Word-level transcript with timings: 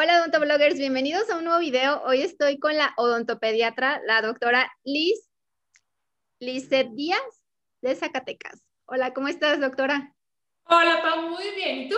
Hola 0.00 0.20
odontobloggers, 0.20 0.78
bienvenidos 0.78 1.28
a 1.28 1.38
un 1.38 1.42
nuevo 1.42 1.58
video. 1.58 2.00
Hoy 2.04 2.22
estoy 2.22 2.60
con 2.60 2.76
la 2.76 2.94
odontopediatra, 2.98 4.00
la 4.06 4.22
doctora 4.22 4.70
Liz 4.84 5.28
Lizeth 6.38 6.90
Díaz 6.92 7.42
de 7.82 7.96
Zacatecas. 7.96 8.62
Hola, 8.86 9.12
¿cómo 9.12 9.26
estás, 9.26 9.60
doctora? 9.60 10.14
Hola, 10.66 11.02
Pau, 11.02 11.30
muy 11.30 11.50
bien. 11.56 11.78
¿Y 11.78 11.88
tú? 11.88 11.96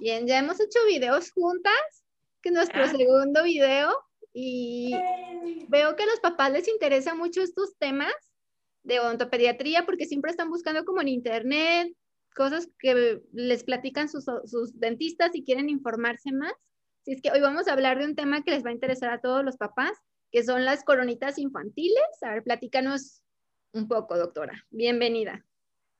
Bien, 0.00 0.26
ya 0.26 0.40
hemos 0.40 0.58
hecho 0.58 0.80
videos 0.88 1.30
juntas, 1.30 2.04
que 2.42 2.48
es 2.48 2.52
nuestro 2.52 2.82
ah. 2.82 2.88
segundo 2.88 3.44
video, 3.44 3.96
y 4.32 4.92
veo 5.68 5.94
que 5.94 6.02
a 6.02 6.06
los 6.06 6.18
papás 6.18 6.50
les 6.50 6.66
interesan 6.66 7.16
mucho 7.16 7.42
estos 7.42 7.76
temas 7.78 8.12
de 8.82 8.98
odontopediatría 8.98 9.86
porque 9.86 10.06
siempre 10.06 10.32
están 10.32 10.50
buscando 10.50 10.84
como 10.84 11.00
en 11.00 11.06
internet 11.06 11.92
cosas 12.34 12.68
que 12.80 13.22
les 13.32 13.62
platican 13.62 14.08
sus, 14.08 14.24
sus 14.46 14.80
dentistas 14.80 15.30
y 15.34 15.44
quieren 15.44 15.68
informarse 15.68 16.32
más. 16.32 16.54
Así 17.10 17.16
es 17.16 17.22
que 17.22 17.32
hoy 17.32 17.40
vamos 17.40 17.66
a 17.66 17.72
hablar 17.72 17.98
de 17.98 18.04
un 18.04 18.14
tema 18.14 18.44
que 18.44 18.52
les 18.52 18.64
va 18.64 18.70
a 18.70 18.72
interesar 18.72 19.10
a 19.10 19.20
todos 19.20 19.44
los 19.44 19.56
papás, 19.56 19.90
que 20.30 20.44
son 20.44 20.64
las 20.64 20.84
coronitas 20.84 21.38
infantiles. 21.38 22.04
A 22.22 22.34
ver, 22.34 22.44
platícanos 22.44 23.24
un 23.72 23.88
poco, 23.88 24.16
doctora. 24.16 24.64
Bienvenida. 24.70 25.44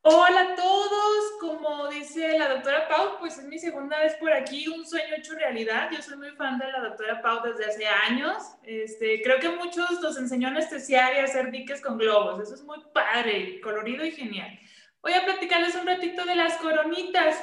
Hola 0.03 0.53
a 0.53 0.55
todos, 0.55 1.25
como 1.41 1.89
dice 1.89 2.39
la 2.39 2.49
doctora 2.51 2.87
Pau, 2.87 3.19
pues 3.19 3.39
es 3.39 3.45
mi 3.47 3.59
segunda 3.59 3.99
vez 3.99 4.15
por 4.21 4.33
aquí, 4.33 4.69
un 4.69 4.87
sueño 4.87 5.17
hecho 5.17 5.35
realidad. 5.35 5.91
Yo 5.91 6.01
soy 6.01 6.17
muy 6.17 6.31
fan 6.37 6.61
de 6.61 6.71
la 6.71 6.79
doctora 6.79 7.21
Pau 7.21 7.43
desde 7.43 7.65
hace 7.65 7.87
años. 7.89 8.37
Este, 8.63 9.21
creo 9.21 9.41
que 9.41 9.49
muchos 9.49 10.01
nos 10.01 10.17
enseñó 10.17 10.47
a 10.47 10.53
anestesiar 10.53 11.15
y 11.15 11.19
a 11.19 11.25
hacer 11.25 11.51
diques 11.51 11.81
con 11.81 11.99
globos. 11.99 12.41
Eso 12.41 12.55
es 12.55 12.63
muy 12.63 12.79
padre, 12.95 13.61
colorido 13.63 14.05
y 14.05 14.13
genial. 14.13 14.57
Voy 15.03 15.15
a 15.15 15.25
platicarles 15.25 15.75
un 15.75 15.89
ratito 15.89 16.25
de 16.25 16.37
las 16.37 16.57
coronitas. 16.59 17.37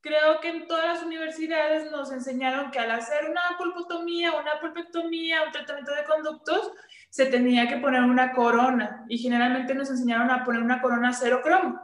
Creo 0.00 0.40
que 0.40 0.48
en 0.48 0.66
todas 0.68 0.86
las 0.86 1.02
universidades 1.02 1.90
nos 1.90 2.12
enseñaron 2.12 2.70
que 2.70 2.78
al 2.78 2.90
hacer 2.92 3.28
una 3.28 3.40
pulpotomía, 3.58 4.32
una 4.32 4.60
pulpectomía, 4.60 5.42
un 5.42 5.52
tratamiento 5.52 5.92
de 5.92 6.04
conductos, 6.04 6.70
se 7.10 7.26
tenía 7.26 7.66
que 7.66 7.78
poner 7.78 8.02
una 8.02 8.32
corona 8.32 9.04
y 9.08 9.18
generalmente 9.18 9.74
nos 9.74 9.90
enseñaron 9.90 10.30
a 10.30 10.44
poner 10.44 10.62
una 10.62 10.80
corona 10.80 11.12
cero 11.12 11.40
cromo. 11.42 11.80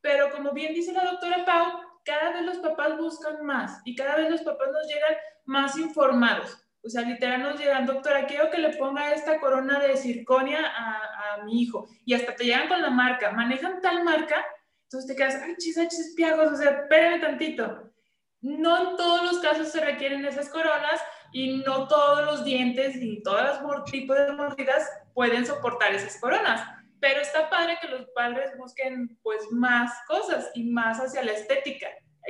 Pero 0.00 0.30
como 0.30 0.52
bien 0.52 0.72
dice 0.72 0.92
la 0.92 1.04
doctora 1.04 1.44
Pau, 1.44 1.80
cada 2.04 2.32
vez 2.32 2.42
los 2.42 2.58
papás 2.58 2.96
buscan 2.96 3.44
más 3.44 3.82
y 3.84 3.94
cada 3.94 4.16
vez 4.16 4.30
los 4.30 4.42
papás 4.42 4.68
nos 4.72 4.86
llegan 4.86 5.16
más 5.44 5.76
informados. 5.76 6.64
O 6.82 6.88
sea, 6.88 7.02
literal 7.02 7.42
nos 7.42 7.60
llegan, 7.60 7.84
doctora, 7.84 8.26
quiero 8.26 8.50
que 8.50 8.58
le 8.58 8.76
ponga 8.76 9.12
esta 9.12 9.38
corona 9.40 9.78
de 9.80 9.96
circonia 9.96 10.60
a, 10.64 11.34
a 11.34 11.44
mi 11.44 11.60
hijo. 11.60 11.88
Y 12.06 12.14
hasta 12.14 12.34
te 12.34 12.44
llegan 12.44 12.68
con 12.68 12.80
la 12.80 12.88
marca. 12.88 13.32
Manejan 13.32 13.82
tal 13.82 14.04
marca, 14.04 14.42
entonces 14.88 15.06
te 15.06 15.16
quedas, 15.16 15.36
ay, 15.42 15.54
chis, 15.58 15.76
ay, 15.78 15.88
chis, 15.88 16.14
piagos, 16.16 16.52
o 16.52 16.56
sea, 16.56 16.70
espérame 16.70 17.20
tantito. 17.20 17.92
No 18.40 18.90
en 18.90 18.96
todos 18.96 19.22
los 19.22 19.38
casos 19.40 19.68
se 19.68 19.80
requieren 19.80 20.24
esas 20.24 20.48
coronas 20.48 21.00
y 21.32 21.58
no 21.58 21.88
todos 21.88 22.24
los 22.24 22.44
dientes 22.44 22.96
y 22.96 23.22
todos 23.22 23.60
los 23.62 23.84
tipos 23.90 24.16
de 24.16 24.32
mordidas 24.32 24.88
pueden 25.12 25.44
soportar 25.44 25.94
esas 25.94 26.18
coronas 26.18 26.62
pero 27.00 27.20
está 27.20 27.48
padre 27.48 27.78
que 27.80 27.88
los 27.88 28.06
padres 28.10 28.56
busquen 28.56 29.18
pues 29.22 29.50
más 29.50 29.92
cosas 30.06 30.50
y 30.54 30.64
más 30.64 30.98
hacia 30.98 31.22
la 31.22 31.32
estética, 31.32 31.88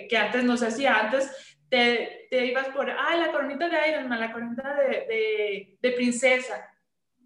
que 0.08 0.16
antes 0.16 0.44
no 0.44 0.56
se 0.56 0.66
hacía, 0.66 0.98
antes 0.98 1.56
te, 1.68 2.26
te 2.30 2.46
ibas 2.46 2.68
por, 2.68 2.90
ah, 2.90 3.16
la 3.16 3.32
coronita 3.32 3.68
de 3.68 3.88
Iron 3.90 4.08
Man, 4.08 4.20
la 4.20 4.32
coronita 4.32 4.74
de, 4.74 4.88
de, 4.88 5.78
de, 5.80 5.92
princesa. 5.92 6.70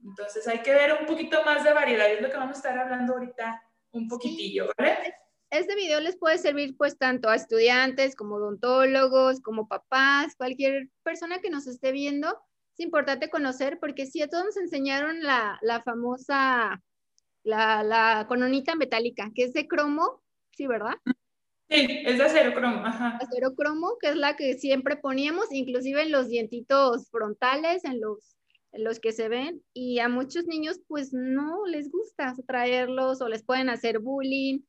Entonces 0.05 0.47
hay 0.49 0.59
que 0.61 0.73
ver 0.73 0.97
un 1.01 1.07
poquito 1.07 1.45
más 1.45 1.63
de 1.63 1.73
variedad, 1.73 2.11
es 2.11 2.21
lo 2.21 2.31
que 2.31 2.37
vamos 2.37 2.57
a 2.57 2.59
estar 2.59 2.79
hablando 2.79 3.15
ahorita 3.15 3.63
un 3.93 4.09
poquitillo, 4.09 4.71
¿vale? 4.77 4.99
Este 5.53 5.75
video 5.75 6.01
les 6.01 6.17
puede 6.17 6.39
servir 6.39 6.79
pues 6.79 6.97
tanto 6.97 7.29
a 7.29 7.35
estudiantes 7.35 8.17
como 8.17 8.37
odontólogos, 8.37 9.43
como 9.43 9.69
papás, 9.69 10.35
cualquier 10.35 10.89
persona 11.03 11.41
que 11.43 11.51
nos 11.51 11.67
esté 11.67 11.93
viendo. 11.93 12.29
Es 12.73 12.81
importante 12.81 13.29
conocer 13.29 13.79
porque 13.79 14.07
si 14.07 14.23
a 14.23 14.29
todos 14.29 14.47
nos 14.47 14.57
enseñaron 14.57 15.23
la, 15.23 15.59
la 15.61 15.83
famosa 15.83 16.83
la, 17.45 17.83
la 17.83 18.25
cononita 18.29 18.77
metálica, 18.77 19.31
que 19.35 19.45
es 19.45 19.53
de 19.53 19.69
cromo, 19.69 20.23
¿sí, 20.57 20.67
verdad? 20.67 20.95
Sí, 21.69 22.03
es 22.07 22.17
de 22.17 22.25
acero 22.25 22.55
cromo, 22.55 22.87
ajá. 22.87 23.19
Acero 23.21 23.55
cromo, 23.55 23.99
que 24.01 24.09
es 24.09 24.17
la 24.17 24.37
que 24.37 24.55
siempre 24.55 24.97
poníamos, 24.97 25.53
inclusive 25.53 26.01
en 26.01 26.13
los 26.13 26.29
dientitos 26.29 27.11
frontales, 27.11 27.85
en 27.85 28.01
los, 28.01 28.39
en 28.73 28.85
los 28.85 29.01
que 29.01 29.13
se 29.13 29.29
ven, 29.29 29.63
y 29.75 29.99
a 29.99 30.09
muchos 30.09 30.47
niños 30.47 30.81
pues 30.89 31.13
no 31.13 31.67
les 31.67 31.91
gusta 31.91 32.35
traerlos 32.47 33.21
o 33.21 33.29
les 33.29 33.45
pueden 33.45 33.69
hacer 33.69 33.99
bullying. 33.99 34.61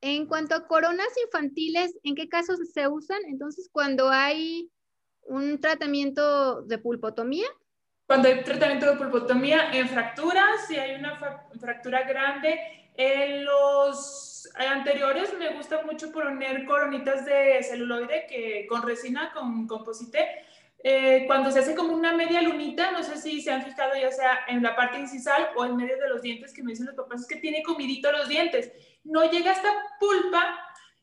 En 0.00 0.26
cuanto 0.26 0.54
a 0.54 0.66
coronas 0.66 1.08
infantiles, 1.24 1.98
¿en 2.04 2.14
qué 2.14 2.28
casos 2.28 2.58
se 2.72 2.86
usan? 2.86 3.20
Entonces, 3.26 3.68
cuando 3.72 4.08
hay 4.10 4.70
un 5.22 5.60
tratamiento 5.60 6.62
de 6.62 6.78
pulpotomía, 6.78 7.48
cuando 8.06 8.28
hay 8.28 8.42
tratamiento 8.42 8.86
de 8.86 8.96
pulpotomía 8.96 9.70
en 9.72 9.86
fracturas, 9.86 10.66
si 10.66 10.76
hay 10.76 10.98
una 10.98 11.16
fractura 11.60 12.04
grande, 12.04 12.58
en 12.94 13.44
los 13.44 14.48
anteriores 14.56 15.34
me 15.38 15.54
gusta 15.54 15.82
mucho 15.84 16.10
poner 16.10 16.64
coronitas 16.64 17.26
de 17.26 17.62
celuloide 17.62 18.26
que, 18.26 18.66
con 18.66 18.82
resina, 18.82 19.30
con 19.32 19.66
composite. 19.66 20.26
Eh, 20.84 21.24
cuando 21.26 21.50
se 21.50 21.58
hace 21.58 21.74
como 21.74 21.92
una 21.92 22.12
media 22.12 22.40
lunita, 22.40 22.92
no 22.92 23.02
sé 23.02 23.16
si 23.16 23.42
se 23.42 23.50
han 23.50 23.64
fijado 23.64 23.94
ya 24.00 24.12
sea 24.12 24.40
en 24.46 24.62
la 24.62 24.76
parte 24.76 24.98
incisal 24.98 25.48
o 25.56 25.64
en 25.64 25.76
medio 25.76 25.98
de 25.98 26.08
los 26.08 26.22
dientes, 26.22 26.52
que 26.52 26.62
me 26.62 26.70
dicen 26.70 26.86
los 26.86 26.94
papás, 26.94 27.22
es 27.22 27.26
que 27.26 27.36
tiene 27.40 27.62
comidito 27.62 28.12
los 28.12 28.28
dientes. 28.28 28.70
No 29.02 29.28
llega 29.28 29.50
hasta 29.50 29.68
pulpa, 29.98 30.56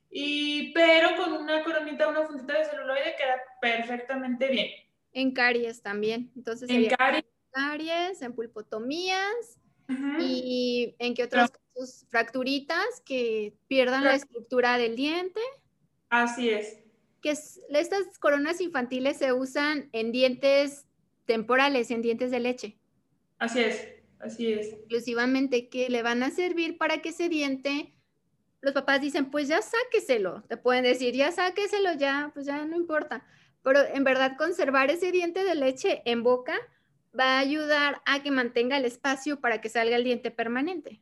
y, 0.09 0.71
pero 0.71 1.17
con 1.17 1.33
una 1.33 1.61
coronita, 1.61 2.07
una 2.07 2.25
fundita 2.25 2.57
de 2.57 2.63
celuloide 2.63 3.15
queda 3.17 3.35
perfectamente 3.59 4.47
bien. 4.47 4.67
En 5.11 5.33
caries 5.33 5.81
también. 5.81 6.31
Entonces, 6.37 6.69
en 6.69 6.87
caries. 6.87 7.25
caries, 7.51 8.21
en 8.21 8.33
pulpotomías 8.33 9.59
y 10.19 10.95
en 10.99 11.13
qué 11.15 11.23
otros 11.23 11.51
casos, 11.51 12.05
fracturitas 12.09 13.01
que 13.05 13.55
pierdan 13.67 14.05
la 14.05 14.15
estructura 14.15 14.77
del 14.77 14.95
diente. 14.95 15.41
Así 16.09 16.49
es. 16.49 16.84
Que 17.25 17.79
estas 17.79 18.19
coronas 18.19 18.61
infantiles 18.61 19.17
se 19.17 19.33
usan 19.33 19.89
en 19.93 20.11
dientes 20.11 20.85
temporales, 21.25 21.89
en 21.89 22.03
dientes 22.03 22.29
de 22.29 22.39
leche. 22.39 22.77
Así 23.39 23.61
es, 23.61 23.87
así 24.19 24.53
es. 24.53 24.73
Exclusivamente 24.73 25.69
que 25.69 25.89
le 25.89 26.03
van 26.03 26.21
a 26.21 26.29
servir 26.29 26.77
para 26.77 27.01
que 27.01 27.09
ese 27.09 27.29
diente 27.29 27.95
los 28.61 28.73
papás 28.73 29.01
dicen, 29.01 29.31
pues 29.31 29.47
ya 29.47 29.61
sáqueselo, 29.61 30.43
te 30.43 30.57
pueden 30.57 30.83
decir, 30.83 31.15
ya 31.15 31.31
sáqueselo, 31.31 31.93
ya, 31.93 32.31
pues 32.33 32.45
ya 32.45 32.63
no 32.65 32.75
importa 32.75 33.25
pero 33.65 33.79
en 33.79 34.03
verdad 34.03 34.37
conservar 34.37 34.91
ese 34.91 35.11
diente 35.11 35.43
de 35.43 35.55
leche 35.55 36.03
en 36.05 36.21
boca 36.21 36.53
va 37.19 37.37
a 37.37 37.39
ayudar 37.39 37.99
a 38.05 38.21
que 38.21 38.29
mantenga 38.29 38.77
el 38.77 38.85
espacio 38.85 39.41
para 39.41 39.59
que 39.59 39.69
salga 39.69 39.95
el 39.95 40.03
diente 40.03 40.29
permanente. 40.29 41.01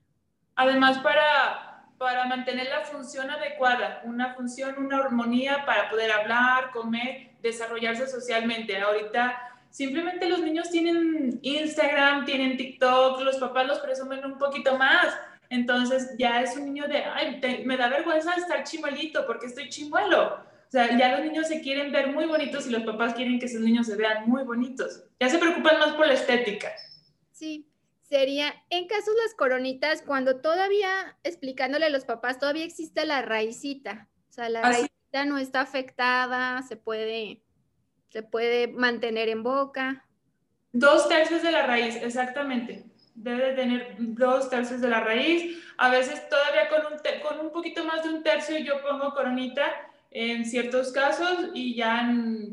Además, 0.55 1.00
para, 1.00 1.72
para 1.97 2.25
mantener 2.25 2.67
la 2.69 2.81
función 2.81 3.29
adecuada, 3.29 4.01
una 4.03 4.33
función, 4.33 4.75
una 4.77 4.97
armonía 4.97 5.65
para 5.65 5.89
poder 5.89 6.11
hablar, 6.11 6.71
comer, 6.71 7.31
desarrollarse 7.41 8.07
socialmente. 8.07 8.77
Ahorita 8.77 9.37
simplemente 9.69 10.29
los 10.29 10.41
niños 10.41 10.69
tienen 10.69 11.39
Instagram, 11.41 12.25
tienen 12.25 12.57
TikTok, 12.57 13.21
los 13.21 13.37
papás 13.37 13.67
los 13.67 13.79
presumen 13.79 14.25
un 14.25 14.37
poquito 14.37 14.77
más. 14.77 15.07
Entonces 15.49 16.15
ya 16.17 16.41
es 16.41 16.57
un 16.57 16.65
niño 16.65 16.87
de, 16.87 17.03
ay, 17.03 17.63
me 17.65 17.77
da 17.77 17.89
vergüenza 17.89 18.33
estar 18.33 18.63
chimuelito 18.63 19.25
porque 19.27 19.47
estoy 19.47 19.69
chimuelo 19.69 20.53
o 20.73 20.75
sea, 20.75 20.97
ya 20.97 21.15
los 21.15 21.23
niños 21.23 21.47
se 21.47 21.61
quieren 21.61 21.91
ver 21.91 22.11
muy 22.11 22.25
bonitos 22.25 22.65
y 22.65 22.71
los 22.71 22.81
papás 22.81 23.13
quieren 23.13 23.37
que 23.37 23.47
sus 23.47 23.61
niños 23.61 23.85
se 23.85 23.95
vean 23.95 24.27
muy 24.27 24.41
bonitos. 24.41 25.03
Ya 25.19 25.29
se 25.29 25.37
preocupan 25.37 25.77
más 25.77 25.91
por 25.91 26.07
la 26.07 26.15
estética. 26.15 26.71
Sí, 27.31 27.67
sería 28.13 28.53
en 28.69 28.85
casos 28.85 29.16
las 29.24 29.34
coronitas, 29.34 30.03
cuando 30.03 30.40
todavía, 30.40 31.18
explicándole 31.24 31.88
a 31.88 31.90
los 31.90 32.06
papás, 32.06 32.38
todavía 32.38 32.63
existe 32.63 33.07
la 33.07 33.24
raicita. 33.24 34.07
O 34.29 34.34
sea, 34.34 34.50
la 34.50 34.62
raicita 34.62 35.25
no 35.25 35.40
está 35.40 35.62
afectada, 35.62 36.62
se 36.62 36.78
puede, 36.78 37.41
se 38.09 38.22
puede 38.22 38.68
mantener 38.68 39.29
en 39.29 39.41
boca. 39.41 40.05
Dos 40.73 41.09
tercios 41.09 41.41
de 41.41 41.53
la 41.53 41.66
raíz, 41.66 41.96
exactamente. 41.96 42.85
Debe 43.16 43.53
tener 43.53 43.96
dos 43.97 44.47
tercios 44.47 44.79
de 44.79 44.90
la 44.90 44.99
raíz. 44.99 45.58
A 45.79 45.90
veces 45.90 46.29
todavía 46.29 46.70
con 46.70 46.93
un, 46.93 46.99
con 47.28 47.43
un 47.43 47.52
poquito 47.52 47.84
más 47.84 48.03
de 48.03 48.09
un 48.09 48.22
tercio 48.22 48.59
yo 48.59 48.79
pongo 48.84 49.16
coronita 49.16 49.66
en 50.11 50.46
ciertos 50.46 50.91
casos 50.91 51.49
y 51.55 51.73
ya 51.73 52.08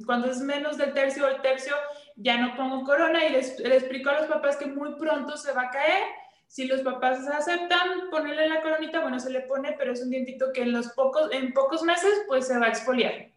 cuando 0.06 0.31
es 0.31 0.38
menos 0.38 0.79
del 0.79 0.94
tercio 0.94 1.26
o 1.26 1.29
el 1.29 1.43
tercio 1.43 1.75
ya 2.16 2.38
no 2.38 2.56
pongo 2.56 2.84
corona 2.84 3.24
y 3.26 3.32
les, 3.32 3.58
explico 3.60 4.10
a 4.10 4.20
los 4.20 4.26
papás 4.26 4.56
que 4.56 4.66
muy 4.66 4.94
pronto 4.96 5.36
se 5.36 5.52
va 5.52 5.62
a 5.62 5.70
caer. 5.70 6.04
Si 6.46 6.66
los 6.66 6.80
papás 6.80 7.26
aceptan 7.28 8.10
ponerle 8.10 8.48
la 8.48 8.60
coronita, 8.60 9.00
bueno, 9.00 9.20
se 9.20 9.30
le 9.30 9.40
pone, 9.42 9.74
pero 9.78 9.92
es 9.92 10.02
un 10.02 10.10
dientito 10.10 10.52
que 10.52 10.62
en, 10.62 10.72
los 10.72 10.88
pocos, 10.88 11.30
en 11.32 11.52
pocos 11.52 11.82
meses 11.82 12.22
pues 12.26 12.46
se 12.46 12.58
va 12.58 12.66
a 12.66 12.70
exfoliar. 12.70 13.30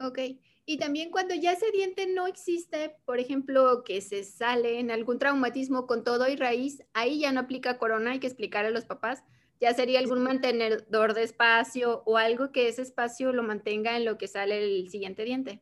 Ok. 0.00 0.18
Y 0.66 0.78
también 0.78 1.10
cuando 1.10 1.34
ya 1.34 1.52
ese 1.52 1.70
diente 1.70 2.06
no 2.06 2.26
existe, 2.26 2.96
por 3.06 3.20
ejemplo, 3.20 3.84
que 3.84 4.00
se 4.00 4.24
sale 4.24 4.80
en 4.80 4.90
algún 4.90 5.18
traumatismo 5.18 5.86
con 5.86 6.04
todo 6.04 6.28
y 6.28 6.36
raíz, 6.36 6.82
ahí 6.92 7.20
ya 7.20 7.32
no 7.32 7.40
aplica 7.40 7.78
corona, 7.78 8.10
hay 8.10 8.20
que 8.20 8.26
explicar 8.26 8.66
a 8.66 8.70
los 8.70 8.84
papás 8.84 9.24
ya 9.60 9.74
sería 9.74 9.98
algún 9.98 10.22
mantenedor 10.22 11.14
de 11.14 11.24
espacio 11.24 12.02
o 12.06 12.16
algo 12.16 12.52
que 12.52 12.68
ese 12.68 12.82
espacio 12.82 13.32
lo 13.32 13.42
mantenga 13.42 13.96
en 13.96 14.04
lo 14.04 14.18
que 14.18 14.28
sale 14.28 14.62
el 14.62 14.88
siguiente 14.88 15.24
diente. 15.24 15.60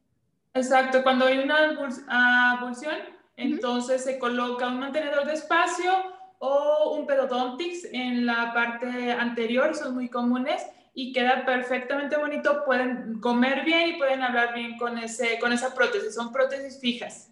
Exacto, 0.57 1.03
cuando 1.03 1.27
hay 1.27 1.39
una 1.39 2.55
abulsión, 2.55 2.97
entonces 3.37 4.03
se 4.03 4.19
coloca 4.19 4.69
un 4.69 4.81
mantenedor 4.81 5.27
de 5.27 5.35
espacio 5.35 5.93
o 6.39 6.97
un 6.97 7.07
pedodontix 7.07 7.85
en 7.93 8.27
la 8.27 8.53
parte 8.55 9.13
anterior, 9.13 9.75
son 9.75 9.95
muy 9.95 10.09
comunes 10.09 10.63
y 10.95 11.13
queda 11.13 11.45
perfectamente 11.45 12.17
bonito, 12.17 12.65
pueden 12.65 13.21
comer 13.21 13.65
bien 13.65 13.91
y 13.91 13.99
pueden 13.99 14.23
hablar 14.23 14.55
bien 14.55 14.79
con, 14.79 14.97
ese, 14.99 15.39
con 15.39 15.53
esa 15.53 15.75
prótesis, 15.75 16.15
son 16.15 16.33
prótesis 16.33 16.81
fijas. 16.81 17.31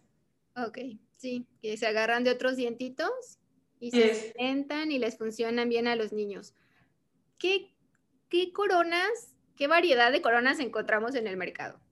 Ok, 0.57 0.79
sí, 1.17 1.47
que 1.63 1.77
se 1.79 1.87
agarran 1.87 2.25
de 2.25 2.31
otros 2.31 2.57
dientitos 2.57 3.39
y 3.81 3.91
se 3.91 4.33
sientan 4.33 4.93
y 4.93 4.99
les 4.99 5.17
funcionan 5.17 5.71
bien 5.71 5.87
a 5.87 5.97
los 5.97 6.13
niños. 6.13 6.55
¿Qué, 7.39 7.75
¿Qué 8.29 8.53
coronas, 8.53 9.35
qué 9.57 9.67
variedad 9.67 10.13
de 10.13 10.21
coronas 10.21 10.61
encontramos 10.61 11.15
en 11.15 11.27
el 11.27 11.39
mercado? 11.39 11.84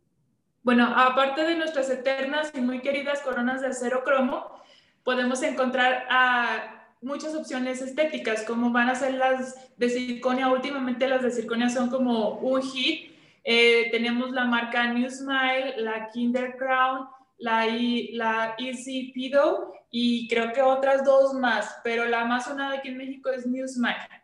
Bueno, 0.62 0.92
aparte 0.94 1.44
de 1.44 1.56
nuestras 1.56 1.90
eternas 1.90 2.52
y 2.54 2.60
muy 2.60 2.80
queridas 2.80 3.20
coronas 3.20 3.60
de 3.60 3.68
acero 3.68 4.04
cromo, 4.04 4.62
podemos 5.02 5.42
encontrar 5.42 6.06
a 6.08 6.86
muchas 7.00 7.34
opciones 7.34 7.82
estéticas, 7.82 8.44
como 8.44 8.70
van 8.70 8.88
a 8.88 8.94
ser 8.94 9.14
las 9.14 9.76
de 9.76 9.90
circonia. 9.90 10.48
Últimamente 10.48 11.08
las 11.08 11.22
de 11.22 11.32
circonia 11.32 11.68
son 11.68 11.90
como 11.90 12.38
un 12.38 12.62
hit. 12.62 13.10
Eh, 13.44 13.88
tenemos 13.90 14.30
la 14.30 14.44
marca 14.44 14.86
New 14.92 15.10
Smile, 15.10 15.74
la 15.78 16.08
Kinder 16.10 16.56
Crown, 16.56 17.08
la, 17.38 17.66
la 18.12 18.54
Easy 18.58 19.10
Pido 19.12 19.74
y 19.90 20.28
creo 20.28 20.52
que 20.52 20.62
otras 20.62 21.04
dos 21.04 21.34
más, 21.34 21.76
pero 21.82 22.04
la 22.06 22.24
más 22.24 22.44
sonada 22.44 22.78
aquí 22.78 22.88
en 22.88 22.98
México 22.98 23.30
es 23.30 23.46
New 23.46 23.66
Smile. 23.66 24.22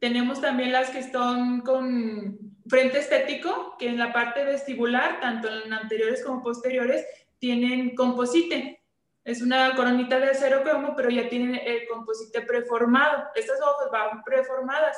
Tenemos 0.00 0.40
también 0.40 0.70
las 0.70 0.90
que 0.90 1.00
están 1.00 1.62
con 1.62 2.47
frente 2.68 2.98
estético, 2.98 3.76
que 3.78 3.88
en 3.88 3.98
la 3.98 4.12
parte 4.12 4.44
vestibular, 4.44 5.20
tanto 5.20 5.48
en 5.48 5.72
anteriores 5.72 6.24
como 6.24 6.42
posteriores, 6.42 7.04
tienen 7.38 7.94
composite. 7.94 8.82
Es 9.24 9.42
una 9.42 9.74
coronita 9.74 10.18
de 10.18 10.30
acero 10.30 10.62
cromo, 10.62 10.94
pero 10.96 11.10
ya 11.10 11.28
tienen 11.28 11.54
el 11.54 11.86
composite 11.88 12.42
preformado. 12.42 13.24
Estas 13.34 13.60
hojas 13.60 13.90
van 13.90 14.22
preformadas. 14.22 14.96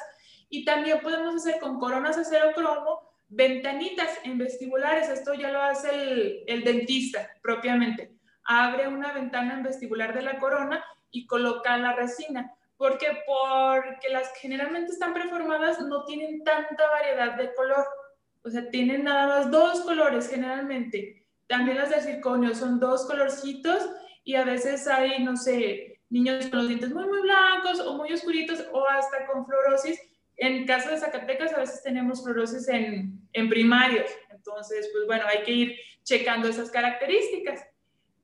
Y 0.49 0.65
también 0.65 1.01
podemos 1.01 1.35
hacer 1.35 1.61
con 1.61 1.79
coronas 1.79 2.17
de 2.17 2.23
acero 2.23 2.53
cromo 2.55 3.01
ventanitas 3.29 4.11
en 4.25 4.39
vestibulares. 4.39 5.09
Esto 5.09 5.35
ya 5.35 5.51
lo 5.51 5.63
hace 5.63 5.91
el, 5.91 6.45
el 6.47 6.65
dentista 6.65 7.29
propiamente. 7.43 8.13
Abre 8.45 8.89
una 8.89 9.13
ventana 9.13 9.55
en 9.55 9.63
vestibular 9.63 10.15
de 10.15 10.23
la 10.23 10.39
corona 10.39 10.85
y 11.11 11.27
coloca 11.27 11.77
la 11.77 11.95
resina 11.95 12.55
porque 12.81 13.09
porque 13.27 14.09
las 14.09 14.33
que 14.33 14.41
generalmente 14.41 14.93
están 14.93 15.13
preformadas 15.13 15.79
no 15.83 16.07
tienen 16.07 16.43
tanta 16.43 16.89
variedad 16.89 17.37
de 17.37 17.53
color, 17.53 17.85
o 18.43 18.49
sea, 18.49 18.71
tienen 18.71 19.05
nada 19.05 19.27
más 19.27 19.51
dos 19.51 19.83
colores 19.83 20.31
generalmente. 20.31 21.27
También 21.47 21.77
las 21.77 21.91
de 21.91 22.01
circonio 22.01 22.55
son 22.55 22.81
dos 22.81 23.05
colorcitos 23.05 23.87
y 24.25 24.35
a 24.35 24.45
veces 24.47 24.89
hay, 24.89 25.23
no 25.23 25.37
sé, 25.37 26.01
niños 26.09 26.47
con 26.47 26.61
los 26.61 26.69
dientes 26.69 26.91
muy, 26.95 27.07
muy 27.07 27.21
blancos 27.21 27.81
o 27.81 27.99
muy 27.99 28.15
oscuritos 28.15 28.65
o 28.73 28.89
hasta 28.89 29.27
con 29.27 29.45
fluorosis. 29.45 30.01
En 30.39 30.65
caso 30.65 30.89
de 30.89 30.97
Zacatecas 30.97 31.53
a 31.53 31.59
veces 31.59 31.83
tenemos 31.83 32.25
fluorosis 32.25 32.67
en, 32.69 33.29
en 33.35 33.51
primarios, 33.51 34.11
entonces, 34.31 34.89
pues 34.95 35.05
bueno, 35.05 35.25
hay 35.27 35.43
que 35.43 35.53
ir 35.53 35.77
checando 36.03 36.49
esas 36.49 36.71
características. 36.71 37.63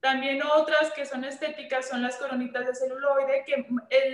También 0.07 0.41
otras 0.41 0.93
que 0.93 1.05
son 1.05 1.25
estéticas 1.25 1.89
son 1.89 2.01
las 2.01 2.17
coronitas 2.17 2.65
de 2.65 2.77
celuloide, 2.77 3.43
que 3.45 3.67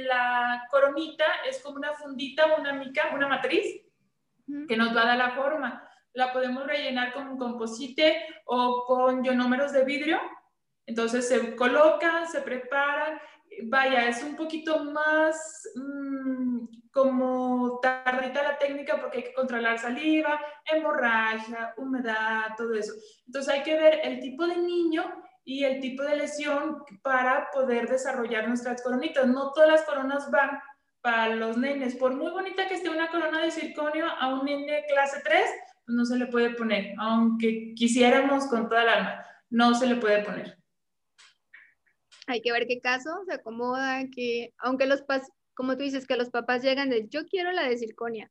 la 0.07 0.67
coronita 0.71 1.27
es 1.47 1.61
como 1.63 1.77
una 1.77 1.93
fundita, 1.93 2.47
una 2.59 2.73
mica, 2.73 3.11
una 3.15 3.29
matriz 3.29 3.83
que 4.67 4.75
nos 4.75 4.97
va 4.97 5.03
a 5.03 5.07
dar 5.09 5.19
la 5.19 5.31
forma. 5.33 5.87
La 6.15 6.33
podemos 6.33 6.67
rellenar 6.67 7.13
con 7.13 7.29
un 7.29 7.37
composite 7.37 8.25
o 8.47 8.87
con 8.87 9.23
ionómeros 9.23 9.73
de 9.73 9.85
vidrio. 9.85 10.19
Entonces 10.87 11.29
se 11.29 11.55
colocan, 11.57 12.27
se 12.27 12.41
preparan. 12.41 13.21
Vaya, 13.65 14.09
es 14.09 14.23
un 14.23 14.35
poquito 14.35 14.85
más 14.85 15.69
mm, 15.75 16.65
como 16.91 17.81
tardita 17.83 18.43
la 18.43 18.57
técnica 18.57 18.99
porque 18.99 19.19
hay 19.19 19.25
que 19.25 19.35
controlar 19.35 19.79
saliva, 19.79 20.41
hemorragia, 20.65 21.75
humedad, 21.77 22.55
todo 22.57 22.73
eso. 22.73 22.95
Entonces 23.27 23.53
hay 23.53 23.63
que 23.63 23.77
ver 23.77 24.01
el 24.05 24.21
tipo 24.21 24.47
de 24.47 24.57
niño 24.57 25.05
y 25.45 25.65
el 25.65 25.81
tipo 25.81 26.03
de 26.03 26.17
lesión 26.17 26.85
para 27.03 27.51
poder 27.53 27.89
desarrollar 27.89 28.49
nuestras 28.49 28.83
coronitas. 28.83 29.27
No 29.27 29.53
todas 29.53 29.69
las 29.69 29.83
coronas 29.83 30.31
van 30.31 30.61
para 31.01 31.35
los 31.35 31.57
nenes. 31.57 31.97
Por 31.97 32.15
muy 32.15 32.31
bonita 32.31 32.69
que 32.69 32.75
esté 32.75 32.89
una 32.89 33.11
corona 33.11 33.43
de 33.43 33.51
circonio, 33.51 34.07
a 34.07 34.35
un 34.35 34.45
nene 34.45 34.85
clase 34.89 35.21
3, 35.25 35.51
pues 35.85 35.97
no 35.97 36.05
se 36.05 36.17
le 36.17 36.27
puede 36.27 36.51
poner, 36.51 36.95
aunque 36.99 37.75
quisiéramos 37.75 38.47
con 38.47 38.69
toda 38.69 38.83
el 38.83 38.89
alma, 38.89 39.27
no 39.51 39.75
se 39.75 39.87
le 39.87 39.97
puede 39.97 40.25
poner. 40.25 40.57
Hay 42.29 42.41
que 42.41 42.53
ver 42.53 42.69
qué 42.69 42.81
caso 42.81 43.11
se 43.27 43.35
acomoda, 43.35 44.05
que 44.15 44.55
aunque 44.59 44.87
los 44.87 45.01
papás, 45.03 45.29
como 45.55 45.77
tú 45.77 45.83
dices, 45.83 46.07
que 46.07 46.17
los 46.17 46.31
papás 46.31 46.63
llegan 46.63 46.89
de 46.89 47.09
yo 47.09 47.27
quiero 47.27 47.51
la 47.51 47.69
de 47.69 47.77
circonia. 47.77 48.31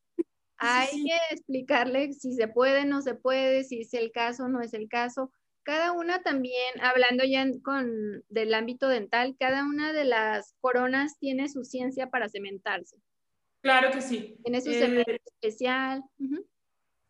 Hay 0.58 0.88
que 1.04 1.18
explicarle 1.32 2.14
si 2.14 2.34
se 2.34 2.48
puede, 2.48 2.86
no 2.86 3.02
se 3.02 3.16
puede, 3.16 3.64
si 3.64 3.82
es 3.82 3.94
el 3.96 4.12
caso, 4.12 4.48
no 4.48 4.62
es 4.62 4.74
el 4.74 4.88
caso 4.88 5.32
cada 5.64 5.92
una 5.92 6.22
también, 6.22 6.82
hablando 6.82 7.24
ya 7.24 7.46
con, 7.64 8.24
del 8.30 8.54
ámbito 8.54 8.88
dental, 8.88 9.36
cada 9.40 9.64
una 9.64 9.94
de 9.94 10.06
las 10.06 10.56
coronas 10.60 11.18
tiene 11.20 11.50
su 11.50 11.64
ciencia 11.64 12.10
para 12.10 12.30
cementarse. 12.30 12.98
Claro 13.62 13.92
que 13.92 14.02
sí. 14.02 14.38
Tiene 14.44 14.62
su 14.62 14.72
cemento 14.72 15.12
eh, 15.12 15.22
especial. 15.26 16.04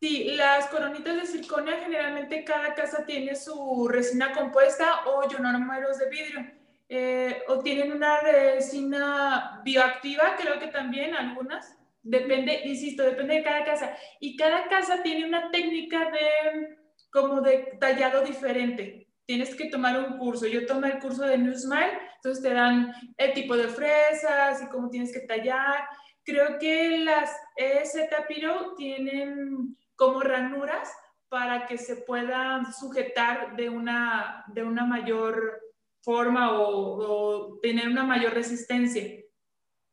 Sí, 0.02 0.36
las 0.36 0.68
coronitas 0.68 1.16
de 1.16 1.26
circonia 1.28 1.78
generalmente 1.80 2.44
cada 2.44 2.74
casa 2.74 3.06
tiene 3.06 3.36
su 3.36 3.88
resina 3.88 4.34
compuesta 4.34 5.06
o 5.06 5.32
ionómeros 5.32 5.98
de 6.00 6.10
vidrio. 6.10 6.52
Eh, 6.90 7.44
o 7.48 7.60
tienen 7.60 7.94
una 7.94 8.20
resina 8.20 9.62
bioactiva, 9.64 10.36
creo 10.38 10.60
que 10.60 10.68
también 10.68 11.16
algunas. 11.16 11.78
Depende, 12.04 12.62
insisto, 12.66 13.04
depende 13.04 13.36
de 13.36 13.44
cada 13.44 13.64
casa. 13.64 13.96
Y 14.20 14.36
cada 14.36 14.68
casa 14.68 15.02
tiene 15.04 15.26
una 15.26 15.52
técnica 15.52 16.12
de 16.12 16.81
como 17.12 17.42
de 17.42 17.78
tallado 17.80 18.24
diferente. 18.24 19.08
Tienes 19.26 19.56
que 19.56 19.70
tomar 19.70 20.00
un 20.00 20.18
curso. 20.18 20.48
Yo 20.48 20.66
tomé 20.66 20.90
el 20.90 21.00
curso 21.00 21.24
de 21.24 21.38
New 21.38 21.56
Smile, 21.56 21.98
entonces 22.16 22.44
te 22.44 22.54
dan 22.54 22.94
el 23.18 23.34
tipo 23.34 23.56
de 23.56 23.68
fresas 23.68 24.62
y 24.62 24.68
cómo 24.70 24.90
tienes 24.90 25.14
que 25.14 25.22
tallar. 25.22 25.86
Creo 26.24 26.58
que 26.60 27.00
las 27.00 27.36
EZ 27.56 27.96
Piro 28.28 28.76
tienen 28.76 29.78
como 29.96 30.22
ranuras 30.22 30.92
para 31.30 31.66
que 31.66 31.78
se 31.78 31.98
puedan 31.98 32.74
sujetar 32.74 33.56
de 33.56 33.70
una, 33.70 34.44
de 34.48 34.64
una 34.64 34.86
mayor 34.86 35.62
forma 36.02 36.60
o, 36.60 37.54
o 37.56 37.60
tener 37.60 37.88
una 37.88 38.04
mayor 38.04 38.34
resistencia. 38.34 39.22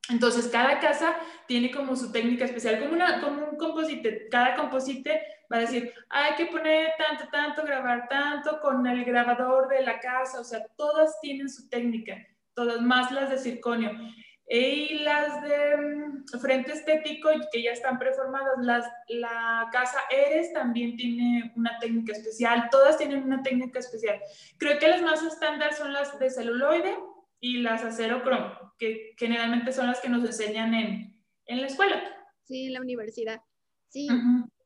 Entonces, 0.08 0.48
cada 0.48 0.80
casa 0.80 1.16
tiene 1.46 1.70
como 1.70 1.94
su 1.94 2.10
técnica 2.10 2.46
especial, 2.46 2.80
como, 2.80 2.92
una, 2.92 3.20
como 3.20 3.50
un 3.50 3.56
composite. 3.56 4.28
Cada 4.30 4.56
composite 4.56 5.20
va 5.50 5.58
a 5.58 5.60
decir, 5.60 5.92
hay 6.10 6.34
que 6.36 6.46
poner 6.46 6.92
tanto, 6.98 7.28
tanto, 7.30 7.62
grabar 7.64 8.08
tanto 8.08 8.60
con 8.60 8.86
el 8.86 9.04
grabador 9.04 9.68
de 9.68 9.82
la 9.82 9.98
casa, 9.98 10.40
o 10.40 10.44
sea, 10.44 10.66
todas 10.76 11.18
tienen 11.20 11.48
su 11.48 11.68
técnica, 11.68 12.16
todas 12.54 12.80
más 12.80 13.10
las 13.12 13.30
de 13.30 13.38
circonio. 13.38 13.92
Y 14.50 15.00
las 15.00 15.42
de 15.42 15.76
mm, 15.76 16.38
frente 16.40 16.72
estético, 16.72 17.28
que 17.52 17.62
ya 17.62 17.72
están 17.72 17.98
preformadas, 17.98 18.54
las, 18.62 18.86
la 19.08 19.68
casa 19.70 19.98
Eres 20.10 20.54
también 20.54 20.96
tiene 20.96 21.52
una 21.54 21.78
técnica 21.78 22.12
especial, 22.12 22.68
todas 22.70 22.96
tienen 22.96 23.24
una 23.24 23.42
técnica 23.42 23.78
especial. 23.78 24.18
Creo 24.56 24.78
que 24.78 24.88
las 24.88 25.02
más 25.02 25.22
estándar 25.22 25.74
son 25.74 25.92
las 25.92 26.18
de 26.18 26.30
celuloide 26.30 26.96
y 27.40 27.58
las 27.58 27.84
acero 27.84 28.22
cromo, 28.22 28.74
que 28.78 29.14
generalmente 29.18 29.70
son 29.70 29.86
las 29.86 30.00
que 30.00 30.08
nos 30.08 30.24
enseñan 30.24 30.72
en, 30.72 31.22
en 31.44 31.60
la 31.60 31.66
escuela. 31.66 32.02
Sí, 32.44 32.66
en 32.66 32.72
la 32.72 32.80
universidad. 32.80 33.42
Sí, 33.88 34.08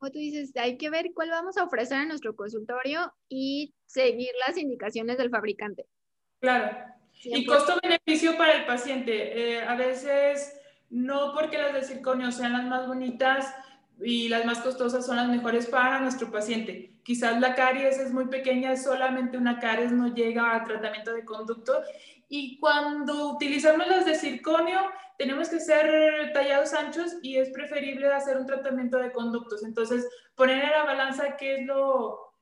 como 0.03 0.11
tú 0.11 0.19
dices, 0.19 0.51
hay 0.57 0.77
que 0.77 0.91
ver 0.91 1.13
cuál 1.15 1.31
vamos 1.31 1.57
a 1.57 1.63
ofrecer 1.63 2.03
en 2.03 2.09
nuestro 2.09 2.35
consultorio 2.35 3.15
y 3.29 3.73
seguir 3.87 4.31
las 4.45 4.59
indicaciones 4.59 5.17
del 5.17 5.31
fabricante. 5.31 5.87
Claro. 6.41 6.77
Y 7.23 7.47
costo-beneficio 7.47 8.37
para 8.37 8.55
el 8.55 8.65
paciente. 8.65 9.53
Eh, 9.53 9.63
a 9.63 9.77
veces, 9.77 10.59
no 10.91 11.33
porque 11.33 11.57
las 11.57 11.73
de 11.73 11.85
circonio 11.85 12.33
sean 12.33 12.53
las 12.53 12.65
más 12.65 12.89
bonitas 12.89 13.55
y 14.01 14.29
las 14.29 14.45
más 14.45 14.59
costosas 14.59 15.07
son 15.07 15.15
las 15.15 15.29
mejores 15.29 15.67
para 15.67 16.01
nuestro 16.01 16.33
paciente. 16.33 16.95
Quizás 17.05 17.41
la 17.41 17.55
caries 17.55 17.97
es 18.01 18.13
muy 18.13 18.27
pequeña, 18.27 18.77
solamente 18.77 19.39
una 19.39 19.61
caries 19.61 19.93
no 19.93 20.13
llega 20.13 20.57
a 20.57 20.65
tratamiento 20.65 21.13
de 21.13 21.25
conducto. 21.25 21.81
Y 22.35 22.59
cuando 22.59 23.29
utilizamos 23.35 23.87
las 23.89 24.07
de 24.07 24.15
circonio, 24.15 24.81
tenemos 25.19 25.51
que 25.51 25.61
ser 25.61 26.33
tallados 26.33 26.73
anchos 26.73 27.17
y 27.21 27.37
es 27.37 27.51
preferible 27.51 28.11
hacer 28.11 28.39
un 28.39 28.47
tratamiento 28.47 28.97
de 28.97 29.13
conductos. 29.13 29.63
Entonces, 29.63 30.09
poner 30.35 30.65
en 30.65 30.71
la 30.71 30.85
balanza 30.85 31.37
qué 31.37 31.57
es 31.57 31.67
lo, 31.67 32.35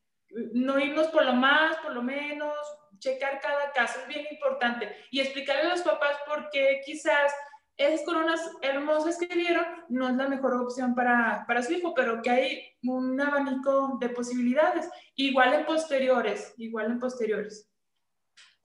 no 0.53 0.79
irnos 0.79 1.09
por 1.09 1.25
lo 1.25 1.33
más, 1.33 1.77
por 1.79 1.93
lo 1.93 2.05
menos, 2.05 2.55
checar 3.01 3.41
cada 3.41 3.73
caso 3.73 3.99
es 3.99 4.07
bien 4.07 4.27
importante 4.31 4.95
y 5.11 5.19
explicarle 5.19 5.63
a 5.63 5.75
los 5.75 5.83
papás 5.83 6.19
por 6.25 6.51
qué 6.51 6.83
quizás 6.87 7.33
esas 7.77 8.05
coronas 8.05 8.41
hermosas 8.63 9.19
que 9.19 9.35
vieron 9.35 9.67
no 9.89 10.09
es 10.09 10.15
la 10.15 10.29
mejor 10.29 10.55
opción 10.55 10.95
para, 10.95 11.43
para 11.49 11.65
su 11.65 11.73
hijo, 11.73 11.95
pero 11.95 12.23
que 12.23 12.31
hay 12.31 12.63
un 12.85 13.21
abanico 13.21 13.99
de 14.01 14.11
posibilidades, 14.11 14.89
igual 15.17 15.53
en 15.53 15.67
posteriores, 15.67 16.55
igual 16.59 16.93
en 16.93 17.01
posteriores. 17.01 17.70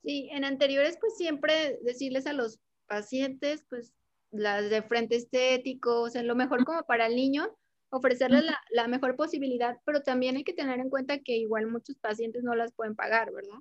Sí, 0.06 0.30
en 0.32 0.46
anteriores 0.46 0.98
pues 1.00 1.18
siempre 1.18 1.80
decirles 1.82 2.28
a 2.28 2.34
los 2.34 2.60
pacientes 2.88 3.66
pues 3.70 3.94
las 4.32 4.70
de 4.70 4.84
frente 4.84 5.16
estético, 5.16 6.02
o 6.02 6.10
sea, 6.10 6.22
lo 6.22 6.36
mejor 6.36 6.64
como 6.66 6.84
para 6.84 7.08
el 7.08 7.16
niño, 7.16 7.58
ofrecerles 7.90 8.44
la, 8.44 8.60
la, 8.70 8.88
mejor 8.88 9.16
posibilidad, 9.16 9.78
pero 9.86 10.04
también 10.04 10.36
hay 10.36 10.44
que 10.44 10.54
tener 10.54 10.80
en 10.80 10.90
cuenta 10.90 11.20
que 11.20 11.38
igual 11.38 11.68
muchos 11.68 11.98
pacientes 11.98 12.44
no 12.44 12.54
las 12.54 12.74
pueden 12.74 12.96
pagar, 12.96 13.32
¿verdad? 13.32 13.58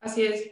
Así 0.00 0.24
es, 0.24 0.50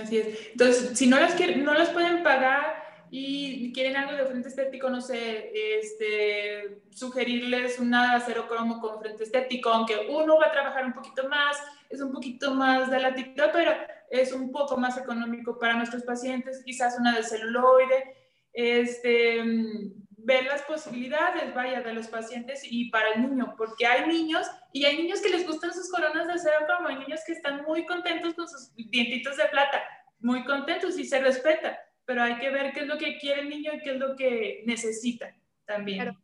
así 0.00 0.18
es. 0.18 0.48
Entonces, 0.52 0.98
si 0.98 1.06
no 1.06 1.20
las, 1.20 1.34
quieren, 1.34 1.62
no 1.64 1.74
las 1.74 1.90
pueden 1.90 2.22
pagar 2.22 2.83
y 3.10 3.72
quieren 3.72 3.96
algo 3.96 4.16
de 4.16 4.26
frente 4.26 4.48
estético, 4.48 4.90
no 4.90 5.00
sé, 5.00 5.50
este, 5.78 6.82
sugerirles 6.90 7.78
una 7.78 8.16
acero 8.16 8.48
cromo 8.48 8.80
con 8.80 9.00
frente 9.00 9.24
estético, 9.24 9.70
aunque 9.70 10.06
uno 10.08 10.38
va 10.38 10.46
a 10.46 10.52
trabajar 10.52 10.84
un 10.84 10.92
poquito 10.94 11.28
más, 11.28 11.56
es 11.88 12.00
un 12.00 12.12
poquito 12.12 12.54
más 12.54 12.90
de 12.90 13.00
latita, 13.00 13.52
pero 13.52 13.72
es 14.10 14.32
un 14.32 14.50
poco 14.50 14.76
más 14.76 14.98
económico 14.98 15.58
para 15.58 15.74
nuestros 15.74 16.02
pacientes, 16.02 16.62
quizás 16.64 16.98
una 16.98 17.14
de 17.14 17.22
celuloide, 17.22 18.16
este, 18.52 19.42
ver 20.24 20.44
las 20.44 20.62
posibilidades, 20.62 21.54
vaya, 21.54 21.82
de 21.82 21.92
los 21.92 22.08
pacientes 22.08 22.62
y 22.64 22.90
para 22.90 23.12
el 23.12 23.22
niño, 23.22 23.54
porque 23.56 23.86
hay 23.86 24.06
niños 24.06 24.46
y 24.72 24.84
hay 24.84 24.96
niños 24.96 25.20
que 25.20 25.28
les 25.28 25.46
gustan 25.46 25.72
sus 25.72 25.90
coronas 25.90 26.26
de 26.26 26.32
acero 26.34 26.66
como 26.66 26.88
hay 26.88 26.96
niños 26.96 27.20
que 27.26 27.32
están 27.32 27.62
muy 27.64 27.84
contentos 27.86 28.34
con 28.34 28.48
sus 28.48 28.74
dientitos 28.74 29.36
de 29.36 29.44
plata, 29.46 29.82
muy 30.20 30.44
contentos 30.44 30.98
y 30.98 31.04
se 31.04 31.20
respeta, 31.20 31.78
pero 32.04 32.22
hay 32.22 32.38
que 32.38 32.50
ver 32.50 32.72
qué 32.72 32.80
es 32.80 32.86
lo 32.86 32.98
que 32.98 33.18
quiere 33.18 33.42
el 33.42 33.48
niño 33.48 33.72
y 33.74 33.80
qué 33.80 33.92
es 33.92 33.98
lo 33.98 34.16
que 34.16 34.62
necesita 34.66 35.34
también. 35.64 36.14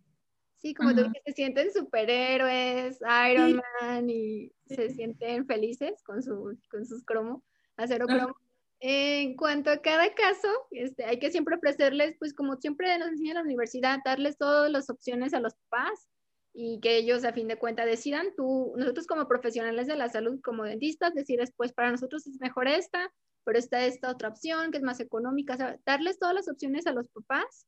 Sí, 0.56 0.74
como 0.74 0.94
tú 0.94 1.10
que 1.10 1.22
se 1.24 1.32
sienten 1.32 1.72
superhéroes, 1.72 3.00
Iron 3.30 3.62
Man 3.80 4.10
y 4.10 4.52
se 4.66 4.90
sienten 4.90 5.46
felices 5.46 6.02
con, 6.02 6.22
su, 6.22 6.58
con 6.70 6.84
sus 6.84 7.02
cromo, 7.02 7.42
acero 7.76 8.06
cromo. 8.06 8.36
En 8.80 9.36
cuanto 9.36 9.70
a 9.70 9.80
cada 9.80 10.14
caso, 10.14 10.48
este, 10.70 11.04
hay 11.04 11.18
que 11.18 11.30
siempre 11.30 11.56
ofrecerles, 11.56 12.16
pues 12.18 12.34
como 12.34 12.56
siempre 12.56 12.98
nos 12.98 13.08
enseña 13.08 13.34
la 13.34 13.42
universidad, 13.42 14.00
darles 14.04 14.36
todas 14.36 14.70
las 14.70 14.90
opciones 14.90 15.32
a 15.32 15.40
los 15.40 15.54
papás 15.54 16.08
y 16.52 16.80
que 16.80 16.96
ellos 16.96 17.24
a 17.24 17.32
fin 17.32 17.48
de 17.48 17.58
cuentas 17.58 17.86
decidan. 17.86 18.28
Tú, 18.36 18.74
nosotros 18.76 19.06
como 19.06 19.28
profesionales 19.28 19.86
de 19.86 19.96
la 19.96 20.08
salud, 20.08 20.40
como 20.42 20.64
dentistas, 20.64 21.14
decirles, 21.14 21.52
pues 21.56 21.72
para 21.72 21.90
nosotros 21.90 22.26
es 22.26 22.38
mejor 22.40 22.68
esta, 22.68 23.10
pero 23.50 23.58
está 23.58 23.84
esta 23.84 24.12
otra 24.12 24.28
opción 24.28 24.70
que 24.70 24.78
es 24.78 24.84
más 24.84 25.00
económica. 25.00 25.54
O 25.54 25.80
darles 25.84 26.20
todas 26.20 26.36
las 26.36 26.48
opciones 26.48 26.86
a 26.86 26.92
los 26.92 27.08
papás 27.08 27.66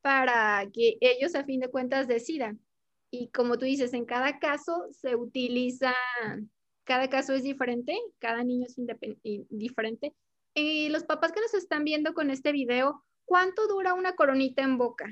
para 0.00 0.68
que 0.72 0.98
ellos 1.00 1.36
a 1.36 1.44
fin 1.44 1.60
de 1.60 1.70
cuentas 1.70 2.08
decidan. 2.08 2.58
Y 3.12 3.28
como 3.28 3.56
tú 3.56 3.64
dices, 3.64 3.94
en 3.94 4.06
cada 4.06 4.40
caso 4.40 4.88
se 4.90 5.14
utiliza, 5.14 5.94
cada 6.82 7.08
caso 7.08 7.32
es 7.32 7.44
diferente, 7.44 7.96
cada 8.18 8.42
niño 8.42 8.66
es 8.66 8.74
diferente 9.50 10.12
y 10.52 10.88
los 10.88 11.04
papás 11.04 11.30
que 11.30 11.40
nos 11.40 11.54
están 11.54 11.84
viendo 11.84 12.12
con 12.12 12.30
este 12.30 12.50
video, 12.50 13.04
¿cuánto 13.24 13.68
dura 13.68 13.94
una 13.94 14.16
coronita 14.16 14.62
en 14.62 14.78
boca? 14.78 15.06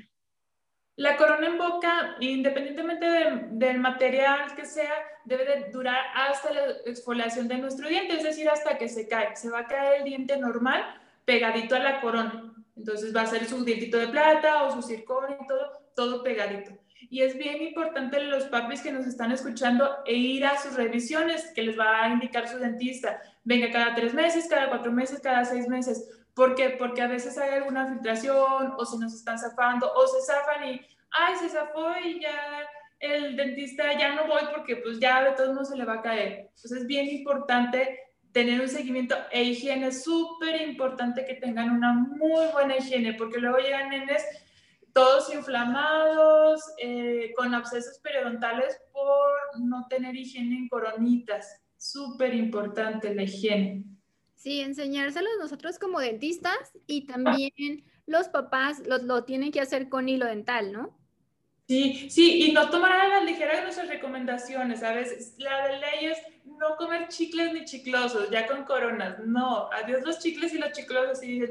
La 0.99 1.15
corona 1.15 1.47
en 1.47 1.57
boca, 1.57 2.17
independientemente 2.19 3.05
del 3.51 3.79
material 3.79 4.53
que 4.53 4.65
sea, 4.65 4.91
debe 5.23 5.45
de 5.45 5.71
durar 5.71 6.03
hasta 6.13 6.51
la 6.51 6.61
exfoliación 6.85 7.47
de 7.47 7.57
nuestro 7.57 7.87
diente, 7.87 8.17
es 8.17 8.23
decir, 8.23 8.49
hasta 8.49 8.77
que 8.77 8.89
se 8.89 9.07
cae. 9.07 9.33
Se 9.37 9.49
va 9.49 9.59
a 9.59 9.67
caer 9.67 9.99
el 9.99 10.03
diente 10.03 10.35
normal 10.35 10.83
pegadito 11.23 11.77
a 11.77 11.79
la 11.79 12.01
corona. 12.01 12.53
Entonces 12.75 13.15
va 13.15 13.21
a 13.21 13.27
ser 13.27 13.45
su 13.45 13.63
dientito 13.63 13.97
de 13.97 14.09
plata 14.09 14.63
o 14.63 14.71
su 14.73 14.81
circonio 14.81 15.37
todo, 15.47 15.71
todo 15.95 16.21
pegadito. 16.21 16.71
Y 17.09 17.21
es 17.21 17.37
bien 17.37 17.63
importante 17.63 18.21
los 18.21 18.43
papis 18.47 18.81
que 18.81 18.91
nos 18.91 19.07
están 19.07 19.31
escuchando 19.31 19.99
e 20.05 20.15
ir 20.15 20.45
a 20.45 20.59
sus 20.59 20.75
revisiones 20.75 21.53
que 21.55 21.63
les 21.63 21.79
va 21.79 22.03
a 22.03 22.09
indicar 22.09 22.49
su 22.49 22.57
dentista. 22.57 23.21
Venga 23.45 23.71
cada 23.71 23.95
tres 23.95 24.13
meses, 24.13 24.47
cada 24.49 24.67
cuatro 24.67 24.91
meses, 24.91 25.21
cada 25.21 25.45
seis 25.45 25.65
meses. 25.69 26.18
¿Por 26.39 26.55
qué? 26.55 26.69
Porque 26.69 27.01
a 27.01 27.07
veces 27.07 27.37
hay 27.37 27.49
alguna 27.49 27.85
filtración 27.85 28.73
o 28.77 28.85
se 28.85 28.97
nos 28.97 29.13
están 29.13 29.37
zafando 29.37 29.91
o 29.91 30.07
se 30.07 30.21
zafan 30.21 30.69
y, 30.69 30.81
ay, 31.11 31.35
se 31.37 31.49
zafó 31.49 31.91
y 32.01 32.21
ya 32.21 32.65
el 32.97 33.35
dentista 33.35 33.91
ya 33.99 34.15
no 34.15 34.25
voy 34.25 34.43
porque 34.55 34.77
pues 34.77 35.01
ya 35.01 35.21
de 35.21 35.31
todos 35.33 35.49
modos 35.53 35.67
se 35.67 35.75
le 35.75 35.83
va 35.83 35.95
a 35.95 36.01
caer. 36.01 36.47
Entonces 36.55 36.71
es 36.71 36.87
bien 36.87 37.09
importante 37.09 37.99
tener 38.31 38.61
un 38.61 38.69
seguimiento 38.69 39.17
e 39.31 39.43
higiene, 39.43 39.91
súper 39.91 40.61
importante 40.61 41.25
que 41.25 41.33
tengan 41.33 41.71
una 41.71 41.91
muy 41.91 42.47
buena 42.53 42.77
higiene 42.77 43.15
porque 43.15 43.39
luego 43.39 43.57
llegan 43.57 43.89
nenes 43.89 44.23
todos 44.93 45.33
inflamados, 45.33 46.61
eh, 46.77 47.33
con 47.35 47.53
abscesos 47.53 47.99
periodontales 47.99 48.79
por 48.93 49.59
no 49.59 49.87
tener 49.89 50.15
higiene 50.15 50.55
en 50.55 50.69
coronitas. 50.69 51.61
Súper 51.75 52.33
importante 52.33 53.13
la 53.13 53.23
higiene. 53.23 53.98
Sí, 54.39 54.61
enseñárselos 54.61 55.33
nosotros 55.37 55.77
como 55.77 55.99
dentistas 55.99 56.71
y 56.87 57.05
también 57.05 57.83
los 58.05 58.29
papás 58.29 58.79
los, 58.87 59.03
lo 59.03 59.25
tienen 59.25 59.51
que 59.51 59.59
hacer 59.59 59.89
con 59.89 60.07
hilo 60.07 60.25
dental, 60.27 60.71
¿no? 60.71 60.97
Sí, 61.67 62.09
sí, 62.09 62.45
y 62.45 62.53
no 62.53 62.69
tomar 62.69 62.93
a 62.93 63.07
la 63.09 63.21
ligera 63.21 63.61
nuestras 63.63 63.89
recomendaciones, 63.89 64.81
veces 64.93 65.35
la 65.39 65.67
de 65.67 65.79
ley 65.79 66.05
es 66.05 66.17
no 66.45 66.77
comer 66.77 67.09
chicles 67.09 67.51
ni 67.51 67.65
chiclosos, 67.65 68.29
ya 68.29 68.47
con 68.47 68.63
coronas, 68.63 69.19
no, 69.19 69.69
adiós 69.73 70.03
los 70.05 70.19
chicles 70.19 70.53
y 70.53 70.57
los 70.57 70.71
chiclosos 70.71 71.21
y 71.21 71.41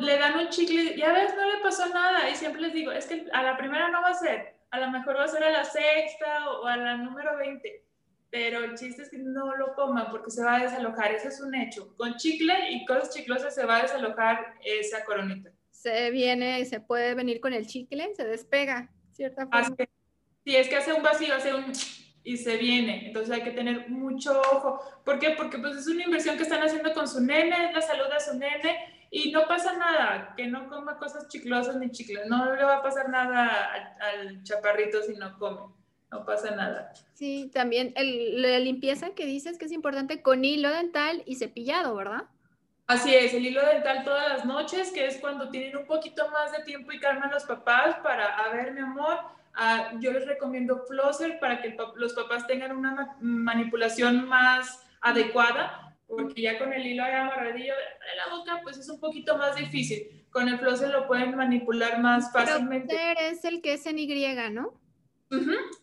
le 0.00 0.16
dan 0.16 0.38
un 0.38 0.48
chicle 0.48 0.94
y 0.96 1.02
a 1.02 1.12
veces 1.12 1.34
no 1.36 1.44
le 1.44 1.60
pasó 1.60 1.88
nada 1.88 2.30
y 2.30 2.36
siempre 2.36 2.62
les 2.62 2.72
digo, 2.72 2.92
es 2.92 3.06
que 3.06 3.26
a 3.32 3.42
la 3.42 3.56
primera 3.58 3.88
no 3.88 4.00
va 4.00 4.10
a 4.10 4.14
ser, 4.14 4.54
a 4.70 4.78
lo 4.78 4.92
mejor 4.92 5.16
va 5.16 5.24
a 5.24 5.28
ser 5.28 5.42
a 5.42 5.50
la 5.50 5.64
sexta 5.64 6.50
o 6.52 6.66
a 6.66 6.76
la 6.76 6.96
número 6.96 7.36
20, 7.36 7.82
pero 8.30 8.64
el 8.64 8.74
chiste 8.74 9.02
es 9.02 9.10
que 9.10 9.18
no 9.18 9.56
lo 9.56 9.74
coman 9.74 10.10
porque 10.10 10.30
se 10.30 10.42
va 10.42 10.56
a 10.56 10.62
desalojar, 10.62 11.12
eso 11.12 11.28
es 11.28 11.40
un 11.40 11.54
hecho. 11.54 11.94
Con 11.96 12.16
chicle 12.16 12.54
y 12.72 12.84
cosas 12.84 13.14
chiclosas 13.14 13.54
se 13.54 13.64
va 13.64 13.78
a 13.78 13.82
desalojar 13.82 14.54
esa 14.64 15.04
coronita. 15.04 15.50
Se 15.70 16.10
viene, 16.10 16.64
se 16.64 16.80
puede 16.80 17.14
venir 17.14 17.40
con 17.40 17.52
el 17.52 17.66
chicle, 17.66 18.14
se 18.14 18.24
despega, 18.24 18.90
¿cierta 19.12 19.46
forma? 19.46 19.76
sí, 20.44 20.56
es 20.56 20.68
que 20.68 20.76
hace 20.76 20.92
un 20.92 21.02
vacío, 21.02 21.34
hace 21.34 21.54
un 21.54 21.72
y 22.28 22.36
se 22.36 22.58
viene. 22.58 23.06
Entonces 23.06 23.34
hay 23.34 23.42
que 23.42 23.52
tener 23.52 23.88
mucho 23.88 24.38
ojo. 24.52 24.80
¿Por 25.02 25.18
qué? 25.18 25.30
Porque 25.30 25.58
pues 25.58 25.76
es 25.76 25.86
una 25.86 26.04
inversión 26.04 26.36
que 26.36 26.42
están 26.42 26.62
haciendo 26.62 26.92
con 26.92 27.08
su 27.08 27.22
nene, 27.22 27.68
es 27.68 27.74
la 27.74 27.80
salud 27.80 28.04
de 28.12 28.20
su 28.20 28.36
nene 28.36 29.06
y 29.10 29.30
no 29.32 29.46
pasa 29.48 29.76
nada, 29.78 30.34
que 30.36 30.46
no 30.46 30.68
coma 30.68 30.98
cosas 30.98 31.28
chiclosas 31.28 31.76
ni 31.76 31.90
chicles. 31.90 32.26
No 32.28 32.54
le 32.54 32.62
va 32.62 32.76
a 32.76 32.82
pasar 32.82 33.08
nada 33.08 33.72
al, 34.00 34.42
chaparrito 34.42 35.02
si 35.02 35.14
no 35.14 35.38
come. 35.38 35.72
No 36.10 36.24
pasa 36.24 36.54
nada. 36.54 36.92
Sí, 37.14 37.50
también 37.52 37.92
el, 37.96 38.40
la 38.40 38.58
limpieza 38.58 39.10
que 39.10 39.26
dices 39.26 39.58
que 39.58 39.66
es 39.66 39.72
importante 39.72 40.22
con 40.22 40.44
hilo 40.44 40.70
dental 40.70 41.22
y 41.26 41.36
cepillado, 41.36 41.94
¿verdad? 41.94 42.24
Así 42.86 43.14
es, 43.14 43.34
el 43.34 43.44
hilo 43.44 43.64
dental 43.66 44.04
todas 44.04 44.28
las 44.28 44.44
noches, 44.46 44.90
que 44.90 45.04
es 45.04 45.18
cuando 45.18 45.50
tienen 45.50 45.76
un 45.76 45.86
poquito 45.86 46.30
más 46.30 46.52
de 46.52 46.64
tiempo 46.64 46.90
y 46.92 46.98
calma 46.98 47.30
los 47.30 47.44
papás 47.44 47.96
para, 48.02 48.38
a 48.38 48.50
ver, 48.50 48.72
mi 48.72 48.80
amor, 48.80 49.18
yo 50.00 50.12
les 50.12 50.26
recomiendo 50.26 50.84
flosser 50.86 51.38
para 51.38 51.60
que 51.60 51.76
los 51.96 52.14
papás 52.14 52.46
tengan 52.46 52.74
una 52.74 53.16
manipulación 53.20 54.26
más 54.26 54.86
adecuada 55.02 55.88
porque 56.08 56.40
ya 56.40 56.58
con 56.58 56.72
el 56.72 56.86
hilo 56.86 57.04
amarradillo 57.04 57.74
de 57.74 58.16
la 58.16 58.34
boca, 58.34 58.60
pues 58.62 58.78
es 58.78 58.88
un 58.88 58.98
poquito 58.98 59.36
más 59.36 59.56
difícil. 59.56 60.24
Con 60.30 60.48
el 60.48 60.58
floss 60.58 60.80
se 60.80 60.88
lo 60.88 61.06
pueden 61.06 61.36
manipular 61.36 62.00
más 62.00 62.32
fácilmente. 62.32 62.96
Es 63.28 63.44
el 63.44 63.60
que 63.60 63.74
es 63.74 63.86
en 63.86 63.98
Y, 63.98 64.08
¿no? 64.50 64.72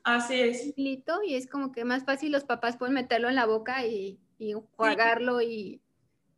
Así 0.04 0.42
es. 0.42 0.74
Y 0.75 1.04
es 1.36 1.48
como 1.48 1.72
que 1.72 1.86
más 1.86 2.04
fácil 2.04 2.32
los 2.32 2.44
papás 2.44 2.78
pueden 2.78 2.96
meterlo 2.96 3.30
en 3.30 3.36
la 3.36 3.46
boca 3.46 3.86
y, 3.86 4.20
y 4.38 4.54
jugarlo 4.54 5.42
y 5.42 5.82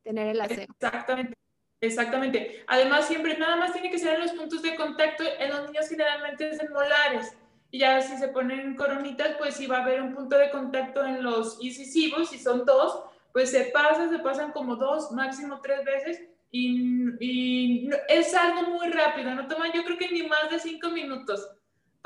tener 0.04 0.28
el 0.28 0.42
aseo. 0.42 0.68
Exactamente. 0.80 1.34
Exactamente. 1.80 2.64
Además, 2.68 3.08
siempre 3.08 3.38
nada 3.38 3.56
más 3.56 3.72
tiene 3.72 3.92
que 3.92 4.00
ser 4.00 4.16
en 4.16 4.22
los 4.22 4.32
puntos 4.32 4.64
de 4.64 4.76
contacto. 4.76 5.24
En 5.40 5.52
los 5.52 5.68
niños 5.68 5.88
generalmente 5.88 6.50
es 6.50 6.60
en 6.60 6.72
molares. 6.72 7.38
Y 7.70 7.80
ya 7.80 8.02
si 8.02 8.18
se 8.18 8.30
ponen 8.30 8.76
coronitas, 8.76 9.36
pues 9.38 9.56
sí 9.56 9.68
va 9.68 9.80
a 9.80 9.84
haber 9.84 10.02
un 10.02 10.16
punto 10.16 10.38
de 10.38 10.50
contacto 10.50 11.06
en 11.06 11.22
los 11.22 11.62
incisivos, 11.62 12.30
si 12.30 12.40
son 12.40 12.66
dos, 12.66 13.04
pues 13.34 13.52
se 13.52 13.66
pasa, 13.66 14.10
se 14.10 14.20
pasan 14.20 14.52
como 14.54 14.78
dos, 14.78 15.12
máximo 15.12 15.60
tres 15.62 15.84
veces 15.84 16.22
y, 16.52 17.90
es 18.08 18.34
algo 18.34 18.72
muy 18.72 18.90
rápido, 18.90 19.34
no 19.36 19.48
toma 19.48 19.72
yo 19.74 19.84
creo 19.84 19.98
que 19.98 20.12
ni 20.12 20.24
más 20.24 20.50
de 20.50 20.60
cinco 20.60 20.90
minutos 20.90 21.48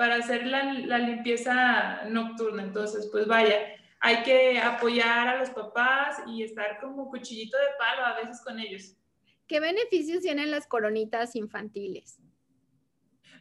para 0.01 0.15
hacer 0.15 0.47
la, 0.47 0.63
la 0.63 0.97
limpieza 0.97 2.05
nocturna. 2.05 2.63
Entonces, 2.63 3.07
pues 3.11 3.27
vaya, 3.27 3.55
hay 3.99 4.23
que 4.23 4.57
apoyar 4.57 5.27
a 5.27 5.37
los 5.37 5.51
papás 5.51 6.23
y 6.25 6.41
estar 6.41 6.79
como 6.79 7.07
cuchillito 7.07 7.55
de 7.55 7.65
palo 7.77 8.03
a 8.07 8.15
veces 8.15 8.41
con 8.43 8.59
ellos. 8.59 8.95
¿Qué 9.45 9.59
beneficios 9.59 10.23
tienen 10.23 10.49
las 10.49 10.65
coronitas 10.65 11.35
infantiles? 11.35 12.17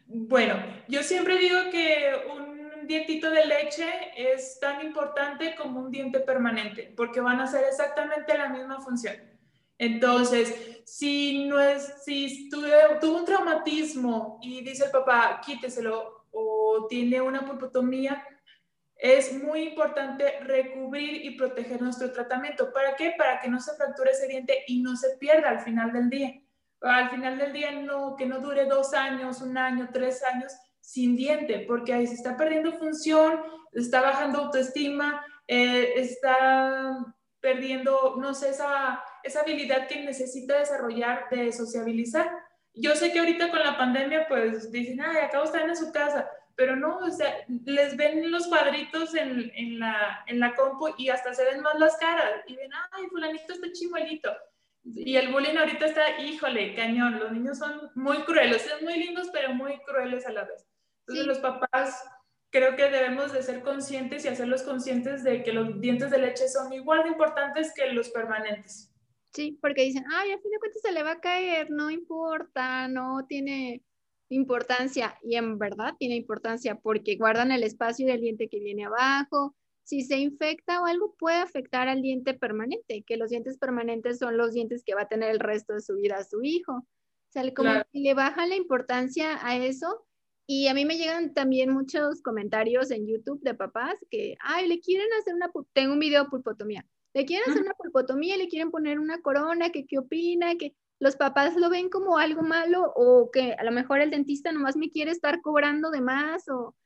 Bueno, 0.05 0.63
yo 0.87 1.03
siempre 1.03 1.39
digo 1.39 1.57
que 1.73 2.13
un 2.31 2.87
dientito 2.87 3.31
de 3.31 3.47
leche 3.47 3.89
es 4.15 4.61
tan 4.61 4.85
importante 4.85 5.55
como 5.55 5.81
un 5.81 5.91
diente 5.91 6.21
permanente, 6.21 6.93
porque 6.95 7.23
van 7.23 7.41
a 7.41 7.45
hacer 7.45 7.65
exactamente 7.65 8.37
la 8.37 8.51
misma 8.51 8.83
función. 8.83 9.17
Entonces, 9.79 10.83
si, 10.85 11.47
no 11.47 11.59
es, 11.59 12.03
si 12.05 12.51
tuvo 12.51 13.17
un 13.17 13.25
traumatismo 13.25 14.39
y 14.43 14.61
dice 14.61 14.85
el 14.85 14.91
papá, 14.91 15.41
quíteselo, 15.43 16.20
tiene 16.89 17.21
una 17.21 17.45
pulpotomía, 17.45 18.25
es 18.97 19.33
muy 19.33 19.63
importante 19.63 20.41
recubrir 20.41 21.25
y 21.25 21.31
proteger 21.37 21.81
nuestro 21.81 22.13
tratamiento. 22.13 22.71
¿Para 22.73 22.95
qué? 22.97 23.15
Para 23.17 23.41
que 23.41 23.49
no 23.49 23.59
se 23.59 23.75
fracture 23.75 24.11
ese 24.11 24.29
diente 24.29 24.63
y 24.67 24.83
no 24.83 24.95
se 24.95 25.17
pierda 25.17 25.49
al 25.49 25.61
final 25.61 25.93
del 25.93 26.11
día. 26.11 26.41
Al 26.83 27.11
final 27.11 27.39
del 27.39 27.53
día, 27.53 27.71
no, 27.73 28.15
que 28.17 28.27
no 28.27 28.41
dure 28.41 28.67
dos 28.67 28.93
años, 28.93 29.41
un 29.41 29.57
año, 29.57 29.89
tres 29.93 30.23
años 30.23 30.53
sin 30.81 31.17
diente, 31.17 31.65
porque 31.67 31.95
ahí 31.95 32.07
se 32.07 32.15
está 32.15 32.37
perdiendo 32.37 32.73
función, 32.73 33.41
está 33.73 34.03
bajando 34.03 34.39
autoestima, 34.41 35.25
eh, 35.47 35.95
está 35.97 37.15
perdiendo, 37.41 38.17
no 38.19 38.35
sé, 38.35 38.51
esa, 38.51 39.03
esa 39.23 39.41
habilidad 39.41 39.89
que 39.89 40.05
necesita 40.05 40.59
desarrollar 40.59 41.27
de 41.31 41.53
sociabilizar. 41.53 42.31
Yo 42.75 42.95
sé 42.95 43.13
que 43.13 43.19
ahorita 43.19 43.51
con 43.51 43.61
la 43.61 43.79
pandemia, 43.79 44.27
pues 44.29 44.71
dicen, 44.71 45.01
ay, 45.01 45.19
acabo 45.19 45.45
de 45.45 45.51
estar 45.51 45.69
en 45.69 45.77
su 45.77 45.91
casa, 45.91 46.31
pero 46.61 46.77
no, 46.77 46.99
o 46.99 47.11
sea, 47.11 47.43
les 47.65 47.97
ven 47.97 48.31
los 48.31 48.47
cuadritos 48.47 49.15
en, 49.15 49.51
en, 49.55 49.79
la, 49.79 50.23
en 50.27 50.39
la 50.41 50.55
compu 50.55 50.91
y 50.99 51.09
hasta 51.09 51.33
se 51.33 51.43
ven 51.47 51.63
más 51.63 51.79
las 51.79 51.97
caras 51.97 52.43
y 52.47 52.55
ven, 52.55 52.71
ay, 52.93 53.07
fulanito 53.07 53.55
está 53.55 53.73
chimuelito. 53.73 54.31
Y 54.85 55.17
el 55.17 55.33
bullying 55.33 55.57
ahorita 55.57 55.87
está, 55.87 56.21
híjole, 56.21 56.75
cañón, 56.75 57.19
los 57.19 57.33
niños 57.33 57.57
son 57.57 57.91
muy 57.95 58.19
crueles, 58.25 58.61
son 58.61 58.85
muy 58.85 58.99
lindos, 58.99 59.31
pero 59.33 59.55
muy 59.55 59.79
crueles 59.87 60.27
a 60.27 60.33
la 60.33 60.45
vez. 60.45 60.69
Entonces 61.07 61.27
los 61.27 61.39
papás 61.39 62.05
creo 62.51 62.77
que 62.77 62.91
debemos 62.91 63.33
de 63.33 63.43
ser 63.43 63.63
conscientes 63.63 64.27
y 64.27 64.29
hacerlos 64.29 64.63
conscientes 64.63 65.25
de 65.25 65.43
que 65.43 65.55
los 65.55 65.81
dientes 65.81 66.11
de 66.11 66.19
leche 66.19 66.47
son 66.47 66.71
igual 66.75 67.05
de 67.05 67.09
importantes 67.09 67.73
que 67.75 67.87
los 67.87 68.11
permanentes. 68.11 68.93
Sí, 69.33 69.59
porque 69.63 69.85
dicen, 69.85 70.05
ay, 70.13 70.33
a 70.33 70.39
fin 70.39 70.51
de 70.51 70.59
cuentas 70.59 70.83
se 70.83 70.93
le 70.93 71.03
va 71.05 71.13
a 71.13 71.21
caer, 71.21 71.71
no 71.71 71.91
importa, 71.91 72.87
no 72.87 73.25
tiene 73.27 73.83
importancia 74.31 75.19
y 75.23 75.37
en 75.37 75.59
verdad 75.59 75.95
tiene 75.99 76.17
importancia 76.17 76.77
porque 76.77 77.17
guardan 77.17 77.53
el 77.53 77.65
espacio 77.65 78.07
del 78.07 78.21
diente 78.21 78.49
que 78.49 78.61
viene 78.61 78.87
abajo. 78.87 79.55
Si 79.83 80.03
se 80.03 80.19
infecta 80.19 80.81
o 80.81 80.87
algo 80.87 81.15
puede 81.19 81.39
afectar 81.39 81.89
al 81.89 82.01
diente 82.01 82.35
permanente, 82.35 83.03
que 83.03 83.17
los 83.17 83.31
dientes 83.31 83.59
permanentes 83.59 84.19
son 84.19 84.37
los 84.37 84.53
dientes 84.53 84.85
que 84.85 84.95
va 84.95 85.03
a 85.03 85.09
tener 85.09 85.31
el 85.31 85.41
resto 85.41 85.75
de 85.75 85.81
su 85.81 85.97
vida 85.97 86.17
a 86.17 86.25
su 86.25 86.43
hijo. 86.43 86.73
O 86.73 87.33
sea, 87.33 87.43
como 87.55 87.71
le 87.93 88.15
bajan 88.15 88.49
la 88.49 88.57
importancia 88.57 89.45
a 89.47 89.57
eso. 89.57 90.07
Y 90.47 90.67
a 90.67 90.75
mí 90.75 90.85
me 90.85 90.97
llegan 90.97 91.33
también 91.33 91.73
muchos 91.73 92.23
comentarios 92.23 92.91
en 92.91 93.07
YouTube 93.07 93.41
de 93.43 93.55
papás 93.55 93.95
que, 94.11 94.37
ay, 94.41 94.67
le 94.67 94.81
quieren 94.81 95.07
hacer 95.21 95.35
una, 95.35 95.49
tengo 95.73 95.93
un 95.93 96.01
video 96.01 96.25
de 96.25 96.31
pulpotomía, 96.31 96.85
le 97.15 97.25
quieren 97.25 97.49
hacer 97.49 97.63
una 97.63 97.75
pulpotomía, 97.75 98.37
le 98.37 98.49
quieren 98.49 98.73
poner 98.73 98.99
una 98.99 99.23
corona, 99.23 99.71
que 99.71 99.87
qué 99.87 99.99
opina, 99.99 100.57
que 100.57 100.75
los 101.01 101.17
papás 101.17 101.57
lo 101.57 101.71
ven 101.71 101.89
como 101.89 102.19
algo 102.19 102.43
malo 102.43 102.93
o 102.95 103.31
que 103.31 103.55
a 103.55 103.65
lo 103.65 103.73
mejor 103.73 104.01
el 104.01 104.11
dentista 104.11 104.53
nomás 104.53 104.77
me 104.77 104.91
quiere 104.91 105.11
estar 105.11 105.41
cobrando 105.41 105.91
de 105.91 106.03
más 106.03 106.47
o 106.49 106.77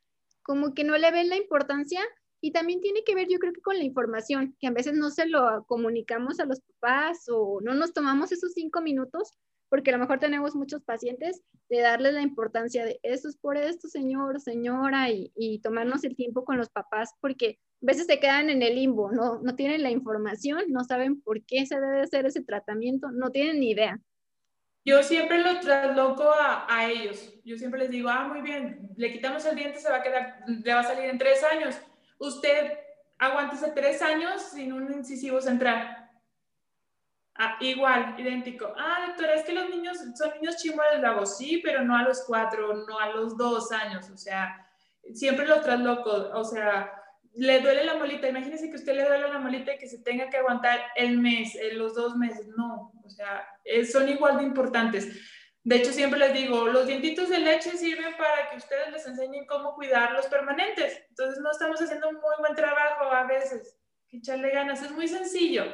como 0.41 0.73
que 0.73 0.83
no 0.83 0.97
le 0.97 1.11
ven 1.11 1.29
la 1.29 1.35
importancia. 1.35 2.01
Y 2.41 2.51
también 2.51 2.79
tiene 2.79 3.03
que 3.03 3.15
ver, 3.15 3.27
yo 3.27 3.39
creo 3.39 3.53
que 3.53 3.61
con 3.61 3.77
la 3.77 3.83
información, 3.83 4.55
que 4.59 4.67
a 4.67 4.71
veces 4.71 4.93
no 4.93 5.09
se 5.09 5.25
lo 5.25 5.65
comunicamos 5.65 6.39
a 6.39 6.45
los 6.45 6.61
papás 6.61 7.25
o 7.27 7.59
no 7.61 7.73
nos 7.73 7.93
tomamos 7.93 8.31
esos 8.31 8.53
cinco 8.53 8.81
minutos 8.81 9.31
porque 9.69 9.91
a 9.91 9.93
lo 9.93 9.99
mejor 9.99 10.19
tenemos 10.19 10.55
muchos 10.55 10.83
pacientes, 10.83 11.41
de 11.69 11.79
darles 11.79 12.13
la 12.13 12.21
importancia 12.21 12.85
de 12.85 12.99
eso 13.03 13.27
es 13.27 13.37
por 13.37 13.57
esto, 13.57 13.87
señor, 13.87 14.39
señora, 14.39 15.09
y, 15.09 15.31
y, 15.35 15.59
tomarnos 15.59 16.03
el 16.03 16.15
tiempo 16.15 16.45
con 16.45 16.57
los 16.57 16.69
papás, 16.69 17.11
porque 17.19 17.59
a 17.81 17.85
veces 17.85 18.05
se 18.05 18.19
quedan 18.19 18.49
en 18.49 18.61
el 18.61 18.75
limbo, 18.75 19.11
no, 19.11 19.41
no 19.41 19.55
tienen 19.55 19.83
la 19.83 19.89
información, 19.89 20.63
no 20.69 20.83
saben 20.83 21.21
por 21.21 21.43
qué 21.45 21.65
se 21.65 21.79
debe 21.79 22.01
hacer 22.01 22.25
ese 22.25 22.43
tratamiento, 22.43 23.11
no 23.11 23.31
tienen 23.31 23.59
ni 23.59 23.71
idea. 23.71 23.99
Yo 24.87 25.01
siempre 25.01 25.41
lo 25.41 25.59
trasloco 25.59 26.31
a, 26.31 26.67
a 26.69 26.89
ellos. 26.89 27.33
Yo 27.43 27.57
siempre 27.57 27.79
les 27.79 27.89
digo, 27.89 28.07
ah, 28.09 28.27
muy 28.27 28.41
bien, 28.41 28.91
le 28.95 29.11
quitamos 29.11 29.43
el 29.45 29.55
diente, 29.55 29.79
se 29.79 29.89
va 29.89 29.97
a 29.97 30.03
quedar, 30.03 30.43
le 30.47 30.73
va 30.73 30.81
a 30.81 30.83
salir 30.83 31.09
en 31.09 31.17
tres 31.17 31.43
años. 31.43 31.75
Usted 32.19 32.73
aguántese 33.17 33.71
tres 33.71 34.03
años 34.03 34.43
sin 34.53 34.73
un 34.73 34.93
incisivo 34.93 35.41
central 35.41 36.04
Ah, 37.37 37.57
igual, 37.59 38.15
idéntico. 38.17 38.73
Ah, 38.77 39.07
doctora, 39.07 39.33
es 39.35 39.43
que 39.43 39.53
los 39.53 39.69
niños 39.69 39.97
son 40.15 40.31
niños 40.35 40.55
chimuelos. 40.55 41.37
Sí, 41.37 41.59
pero 41.63 41.83
no 41.83 41.95
a 41.97 42.03
los 42.03 42.23
cuatro, 42.25 42.85
no 42.87 42.97
a 42.97 43.09
los 43.09 43.37
dos 43.37 43.71
años. 43.73 44.09
O 44.09 44.17
sea, 44.17 44.65
siempre 45.13 45.45
lo 45.45 45.59
trasloco. 45.59 46.11
O 46.33 46.43
sea, 46.45 46.91
le 47.33 47.59
duele 47.59 47.83
la 47.83 47.95
molita. 47.95 48.29
Imagínese 48.29 48.69
que 48.69 48.77
usted 48.77 48.95
le 48.95 49.05
duele 49.05 49.27
la 49.27 49.39
molita 49.39 49.73
y 49.73 49.77
que 49.77 49.87
se 49.87 50.01
tenga 50.01 50.29
que 50.29 50.37
aguantar 50.37 50.79
el 50.95 51.17
mes, 51.17 51.57
los 51.73 51.93
dos 51.93 52.15
meses. 52.15 52.47
No, 52.55 52.93
o 53.03 53.09
sea, 53.09 53.45
son 53.91 54.07
igual 54.07 54.37
de 54.37 54.43
importantes. 54.43 55.09
De 55.61 55.77
hecho, 55.77 55.91
siempre 55.91 56.19
les 56.19 56.33
digo, 56.33 56.67
los 56.67 56.87
dientitos 56.87 57.27
de 57.27 57.39
leche 57.39 57.71
sirven 57.71 58.15
para 58.17 58.49
que 58.49 58.57
ustedes 58.57 58.91
les 58.93 59.05
enseñen 59.07 59.45
cómo 59.45 59.73
cuidar 59.73 60.13
los 60.13 60.27
permanentes. 60.27 61.03
Entonces, 61.09 61.41
no 61.41 61.51
estamos 61.51 61.81
haciendo 61.81 62.07
un 62.07 62.15
muy 62.15 62.35
buen 62.39 62.55
trabajo 62.55 63.11
a 63.11 63.25
veces. 63.25 63.75
Echarle 64.09 64.51
ganas. 64.51 64.81
Es 64.81 64.91
muy 64.91 65.07
sencillo. 65.09 65.65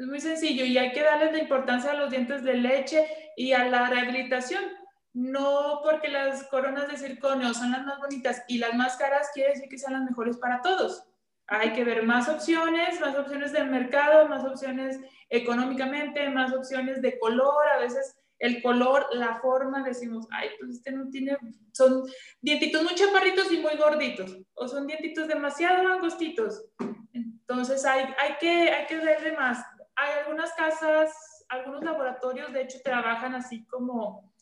Es 0.00 0.06
muy 0.06 0.18
sencillo 0.18 0.64
y 0.64 0.78
hay 0.78 0.92
que 0.92 1.02
darles 1.02 1.32
la 1.32 1.40
importancia 1.40 1.90
a 1.90 1.94
los 1.94 2.10
dientes 2.10 2.42
de 2.42 2.54
leche 2.54 3.06
y 3.36 3.52
a 3.52 3.66
la 3.66 3.90
rehabilitación. 3.90 4.64
No 5.12 5.82
porque 5.84 6.08
las 6.08 6.44
coronas 6.44 6.88
de 6.88 6.96
circonio 6.96 7.52
son 7.52 7.72
las 7.72 7.84
más 7.84 7.98
bonitas 7.98 8.42
y 8.48 8.56
las 8.56 8.72
más 8.72 8.96
caras 8.96 9.28
quiere 9.34 9.50
decir 9.50 9.68
que 9.68 9.76
sean 9.76 9.92
las 9.92 10.04
mejores 10.04 10.38
para 10.38 10.62
todos. 10.62 11.04
Hay 11.48 11.74
que 11.74 11.84
ver 11.84 12.04
más 12.04 12.30
opciones, 12.30 12.98
más 12.98 13.14
opciones 13.14 13.52
del 13.52 13.68
mercado, 13.68 14.26
más 14.26 14.42
opciones 14.42 14.98
económicamente, 15.28 16.30
más 16.30 16.54
opciones 16.54 17.02
de 17.02 17.18
color. 17.18 17.68
A 17.76 17.80
veces 17.80 18.16
el 18.38 18.62
color, 18.62 19.06
la 19.12 19.38
forma, 19.42 19.82
decimos, 19.82 20.26
ay, 20.30 20.48
pues 20.58 20.76
este 20.76 20.92
no 20.92 21.10
tiene, 21.10 21.36
son 21.72 22.04
dientitos 22.40 22.82
muy 22.82 22.94
chaparritos 22.94 23.52
y 23.52 23.58
muy 23.58 23.76
gorditos, 23.76 24.38
o 24.54 24.66
son 24.66 24.86
dientitos 24.86 25.28
demasiado 25.28 25.86
angostitos. 25.86 26.64
Entonces 27.12 27.84
hay, 27.84 28.06
hay, 28.18 28.36
que, 28.40 28.70
hay 28.70 28.86
que 28.86 28.96
ver 28.96 29.36
más 29.36 29.62
hay 30.00 30.20
algunas 30.20 30.52
casas, 30.54 31.44
algunos 31.48 31.82
laboratorios, 31.82 32.52
de 32.52 32.62
hecho, 32.62 32.78
trabajan 32.82 33.34
así 33.34 33.64
como, 33.66 34.32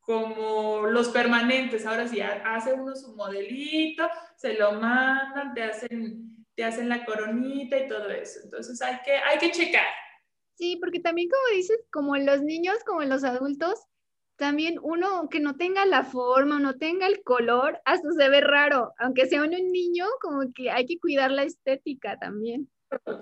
como 0.00 0.86
los 0.86 1.08
permanentes. 1.08 1.86
Ahora 1.86 2.06
sí, 2.06 2.20
hace 2.20 2.74
uno 2.74 2.94
su 2.94 3.16
modelito, 3.16 4.08
se 4.36 4.54
lo 4.54 4.72
mandan, 4.72 5.54
te 5.54 5.62
hacen, 5.62 6.46
te 6.54 6.64
hacen 6.64 6.88
la 6.88 7.04
coronita 7.04 7.78
y 7.78 7.88
todo 7.88 8.10
eso. 8.10 8.40
Entonces 8.44 8.80
hay 8.82 8.98
que, 9.04 9.12
hay 9.12 9.38
que 9.38 9.50
checar. 9.50 9.86
Sí, 10.54 10.76
porque 10.80 11.00
también 11.00 11.28
como 11.28 11.56
dices, 11.56 11.78
como 11.90 12.16
los 12.16 12.42
niños, 12.42 12.76
como 12.86 13.02
los 13.02 13.24
adultos, 13.24 13.86
también 14.36 14.78
uno 14.82 15.28
que 15.30 15.40
no 15.40 15.56
tenga 15.56 15.86
la 15.86 16.04
forma, 16.04 16.58
no 16.58 16.76
tenga 16.76 17.06
el 17.06 17.22
color, 17.22 17.80
hasta 17.84 18.10
se 18.12 18.28
ve 18.28 18.42
raro. 18.42 18.92
Aunque 18.98 19.26
sea 19.26 19.42
un 19.42 19.50
niño, 19.50 20.06
como 20.20 20.52
que 20.54 20.70
hay 20.70 20.84
que 20.86 20.98
cuidar 20.98 21.30
la 21.30 21.44
estética 21.44 22.18
también. 22.18 22.70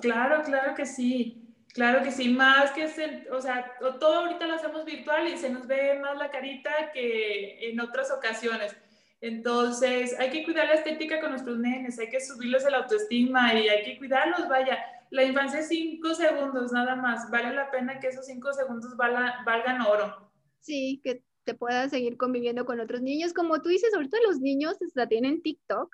Claro, 0.00 0.42
claro 0.42 0.74
que 0.74 0.86
sí. 0.86 1.43
Claro 1.74 2.04
que 2.04 2.12
sí, 2.12 2.28
más 2.28 2.70
que, 2.70 2.86
se, 2.86 3.28
o 3.32 3.40
sea, 3.40 3.72
todo 3.98 4.20
ahorita 4.20 4.46
lo 4.46 4.54
hacemos 4.54 4.84
virtual 4.84 5.26
y 5.26 5.36
se 5.36 5.50
nos 5.50 5.66
ve 5.66 5.98
más 5.98 6.16
la 6.16 6.30
carita 6.30 6.70
que 6.92 7.68
en 7.68 7.80
otras 7.80 8.12
ocasiones. 8.12 8.76
Entonces, 9.20 10.16
hay 10.20 10.30
que 10.30 10.44
cuidar 10.44 10.68
la 10.68 10.74
estética 10.74 11.20
con 11.20 11.30
nuestros 11.30 11.58
nenes, 11.58 11.98
hay 11.98 12.08
que 12.08 12.20
subirles 12.20 12.64
el 12.64 12.74
autoestima 12.74 13.54
y 13.54 13.68
hay 13.68 13.82
que 13.82 13.98
cuidarlos, 13.98 14.48
vaya. 14.48 14.78
La 15.10 15.24
infancia 15.24 15.58
es 15.58 15.68
cinco 15.68 16.14
segundos 16.14 16.70
nada 16.70 16.94
más, 16.94 17.28
vale 17.28 17.52
la 17.52 17.68
pena 17.72 17.98
que 17.98 18.06
esos 18.06 18.26
cinco 18.26 18.52
segundos 18.52 18.96
valgan 18.96 19.80
oro. 19.80 20.30
Sí, 20.60 21.00
que 21.02 21.24
te 21.42 21.54
puedas 21.54 21.90
seguir 21.90 22.16
conviviendo 22.16 22.64
con 22.64 22.78
otros 22.78 23.02
niños. 23.02 23.32
Como 23.32 23.60
tú 23.60 23.68
dices, 23.68 23.92
ahorita 23.94 24.16
los 24.24 24.38
niños 24.38 24.76
la 24.94 25.08
tienen 25.08 25.42
TikTok. 25.42 25.92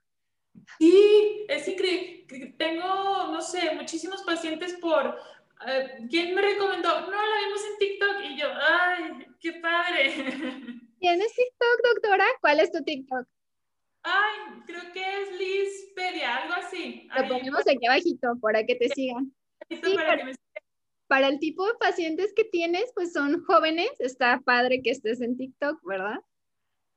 Sí, 0.79 1.47
es 1.49 1.67
increíble. 1.69 2.55
Tengo, 2.59 2.85
no 3.33 3.41
sé, 3.41 3.75
muchísimos 3.75 4.23
pacientes 4.23 4.75
por 4.75 5.17
¿quién 6.09 6.35
me 6.35 6.43
recomendó? 6.43 7.01
No, 7.03 7.11
la 7.11 7.47
vimos 7.47 7.65
en 7.65 7.79
TikTok 7.79 8.17
y 8.25 8.37
yo, 8.39 8.49
ay, 8.53 9.27
qué 9.41 9.53
padre. 9.55 10.15
¿Tienes 11.01 11.35
TikTok, 11.35 11.95
doctora? 11.95 12.27
¿Cuál 12.41 12.61
es 12.61 12.71
tu 12.71 12.83
TikTok? 12.83 13.27
Ay, 14.03 14.63
creo 14.67 14.93
que 14.93 15.23
es 15.23 15.39
Lizpedia, 15.39 16.37
algo 16.37 16.55
así. 16.55 17.09
Lo 17.17 17.29
ponemos 17.29 17.61
aquí 17.61 17.87
abajito 17.87 18.29
para 18.41 18.65
que 18.65 18.75
te 18.77 18.89
sigan. 18.91 19.35
para, 21.09 21.29
el 21.29 21.39
tipo 21.39 21.67
de 21.67 21.75
pacientes 21.75 22.33
que 22.35 22.45
tienes, 22.45 22.93
pues 22.95 23.13
son 23.13 23.43
jóvenes, 23.45 23.91
está 23.99 24.41
padre 24.45 24.81
que 24.83 24.91
estés 24.91 25.21
en 25.21 25.37
TikTok, 25.37 25.81
¿verdad? 25.85 26.21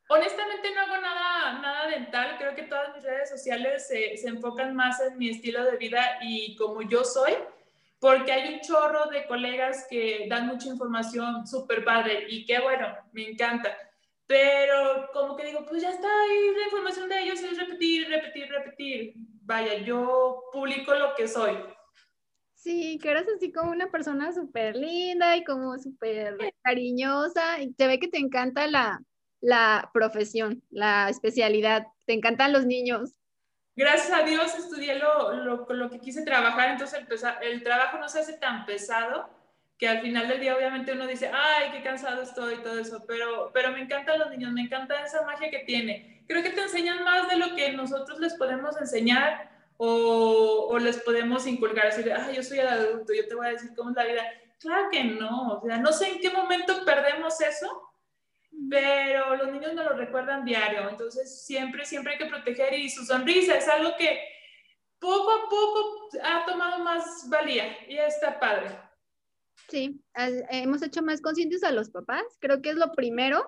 Honestamente 0.10 0.74
no 0.74 0.82
hago 0.82 1.02
nada, 1.02 1.60
nada 1.60 1.88
dental, 1.88 2.38
creo 2.38 2.56
que 2.56 2.64
todas 2.64 2.94
mis 2.94 3.04
redes 3.04 3.30
sociales 3.30 3.88
se, 3.88 4.16
se 4.18 4.28
enfocan 4.28 4.76
más 4.76 5.02
en 5.02 5.18
mi 5.18 5.30
estilo 5.30 5.64
de 5.64 5.78
vida 5.78 6.20
y 6.22 6.56
como 6.58 6.82
yo 6.84 7.04
soy, 7.04 7.34
porque 8.04 8.34
hay 8.34 8.54
un 8.54 8.60
chorro 8.60 9.06
de 9.10 9.26
colegas 9.28 9.88
que 9.90 10.26
dan 10.30 10.48
mucha 10.48 10.68
información 10.68 11.48
súper 11.48 11.86
padre 11.86 12.26
y 12.28 12.46
qué 12.46 12.60
bueno, 12.60 12.86
me 13.14 13.30
encanta. 13.30 13.78
Pero 14.28 15.08
como 15.14 15.38
que 15.38 15.46
digo, 15.46 15.66
pues 15.66 15.82
ya 15.82 15.92
está 15.92 16.10
ahí 16.10 16.52
la 16.54 16.66
información 16.66 17.08
de 17.08 17.22
ellos, 17.22 17.42
es 17.42 17.58
repetir, 17.58 18.10
repetir, 18.10 18.50
repetir. 18.50 19.14
Vaya, 19.44 19.78
yo 19.86 20.44
publico 20.52 20.94
lo 20.94 21.16
que 21.16 21.30
soy. 21.30 21.56
Sí, 22.56 23.00
que 23.02 23.10
eres 23.10 23.26
así 23.34 23.54
como 23.54 23.72
una 23.72 23.90
persona 23.90 24.34
súper 24.34 24.76
linda 24.76 25.38
y 25.38 25.46
como 25.46 25.80
súper 25.80 26.36
cariñosa 26.62 27.62
y 27.62 27.72
te 27.72 27.88
ve 27.88 28.00
que 28.00 28.10
te 28.10 28.18
encanta 28.18 28.68
la, 28.68 29.02
la 29.40 29.90
profesión, 29.94 30.62
la 30.72 31.08
especialidad, 31.08 31.88
te 32.06 32.12
encantan 32.12 32.52
los 32.52 32.66
niños. 32.66 33.14
Gracias 33.76 34.12
a 34.12 34.24
Dios 34.24 34.54
estudié 34.56 34.96
lo, 34.96 35.34
lo, 35.34 35.66
lo 35.68 35.90
que 35.90 36.00
quise 36.00 36.24
trabajar, 36.24 36.70
entonces 36.70 37.00
el, 37.00 37.52
el 37.54 37.64
trabajo 37.64 37.98
no 37.98 38.08
se 38.08 38.20
hace 38.20 38.34
tan 38.34 38.66
pesado 38.66 39.30
que 39.78 39.88
al 39.88 40.02
final 40.02 40.28
del 40.28 40.40
día 40.40 40.56
obviamente 40.56 40.94
uno 40.94 41.08
dice, 41.08 41.32
ay, 41.34 41.72
qué 41.72 41.82
cansado 41.82 42.22
estoy 42.22 42.54
y 42.56 42.58
todo 42.64 42.80
eso, 42.80 43.04
pero, 43.08 43.52
pero 43.54 43.72
me 43.72 43.82
encantan 43.82 44.20
los 44.20 44.30
niños, 44.30 44.52
me 44.52 44.62
encanta 44.62 45.04
esa 45.04 45.24
magia 45.24 45.50
que 45.50 45.60
tiene. 45.60 46.24
Creo 46.28 46.44
que 46.44 46.52
te 46.52 46.62
enseñan 46.62 47.04
más 47.04 47.28
de 47.30 47.38
lo 47.38 47.56
que 47.56 47.74
nosotros 47.74 48.20
les 48.20 48.36
podemos 48.36 48.80
enseñar 48.80 49.52
o, 49.78 50.68
o 50.70 50.80
les 50.80 50.98
podemos 51.00 51.48
inculcar, 51.48 51.86
decir, 51.86 52.14
ay, 52.14 52.36
yo 52.36 52.44
soy 52.44 52.60
el 52.60 52.68
adulto, 52.68 53.14
yo 53.14 53.28
te 53.28 53.36
voy 53.36 53.48
a 53.48 53.52
decir 53.52 53.72
cómo 53.76 53.90
es 53.90 53.96
la 53.96 54.06
vida. 54.06 54.24
Claro 54.60 54.90
que 54.90 55.04
no, 55.04 55.58
o 55.58 55.66
sea, 55.66 55.78
no 55.78 55.92
sé 55.92 56.12
en 56.12 56.20
qué 56.22 56.30
momento 56.30 56.86
perdemos 56.86 57.42
eso, 57.42 57.93
pero 58.70 59.36
los 59.36 59.52
niños 59.52 59.74
nos 59.74 59.86
lo 59.86 59.94
recuerdan 59.94 60.46
diario, 60.46 60.90
entonces 60.90 61.46
siempre, 61.46 61.86
siempre 61.86 62.14
hay 62.14 62.20
que 62.20 62.26
proteger 62.26 62.74
y 62.74 62.90
su 62.90 63.06
sonrisa 63.06 63.56
es 63.58 63.68
algo 63.68 63.92
que 63.98 64.20
poco 65.00 65.32
a 65.32 65.50
poco 65.50 66.10
ha 66.24 66.46
tomado 66.46 66.84
más 66.84 67.28
valía 67.30 67.78
y 67.88 67.98
está 67.98 68.40
padre. 68.40 68.70
Sí, 69.70 70.02
hemos 70.50 70.82
hecho 70.82 71.02
más 71.02 71.22
conscientes 71.22 71.64
a 71.64 71.72
los 71.72 71.90
papás, 71.90 72.24
creo 72.40 72.62
que 72.62 72.70
es 72.70 72.76
lo 72.76 72.92
primero 72.92 73.46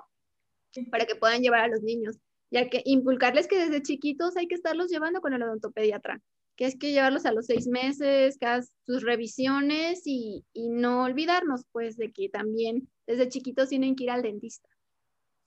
para 0.92 1.06
que 1.06 1.16
puedan 1.16 1.42
llevar 1.42 1.62
a 1.62 1.68
los 1.68 1.82
niños, 1.82 2.18
ya 2.52 2.70
que 2.70 2.82
inculcarles 2.86 3.48
que 3.48 3.58
desde 3.58 3.82
chiquitos 3.82 4.36
hay 4.36 4.48
que 4.48 4.56
estarlos 4.56 4.90
llevando 4.90 5.22
con 5.22 5.34
el 5.34 5.44
odontopediatra, 5.44 6.22
que 6.58 6.66
es 6.66 6.78
que 6.78 6.92
llevarlos 6.92 7.26
a 7.26 7.32
los 7.32 7.46
seis 7.46 7.68
meses, 7.68 8.38
cada 8.40 8.62
sus 8.86 9.04
revisiones 9.04 10.02
y, 10.06 10.46
y 10.54 10.70
no 10.70 11.04
olvidarnos 11.04 11.64
pues 11.72 11.98
de 11.98 12.12
que 12.12 12.30
también 12.30 12.90
desde 13.08 13.30
chiquitos 13.30 13.70
tienen 13.70 13.96
que 13.96 14.06
ir 14.06 14.12
al 14.12 14.22
dentista. 14.22 14.70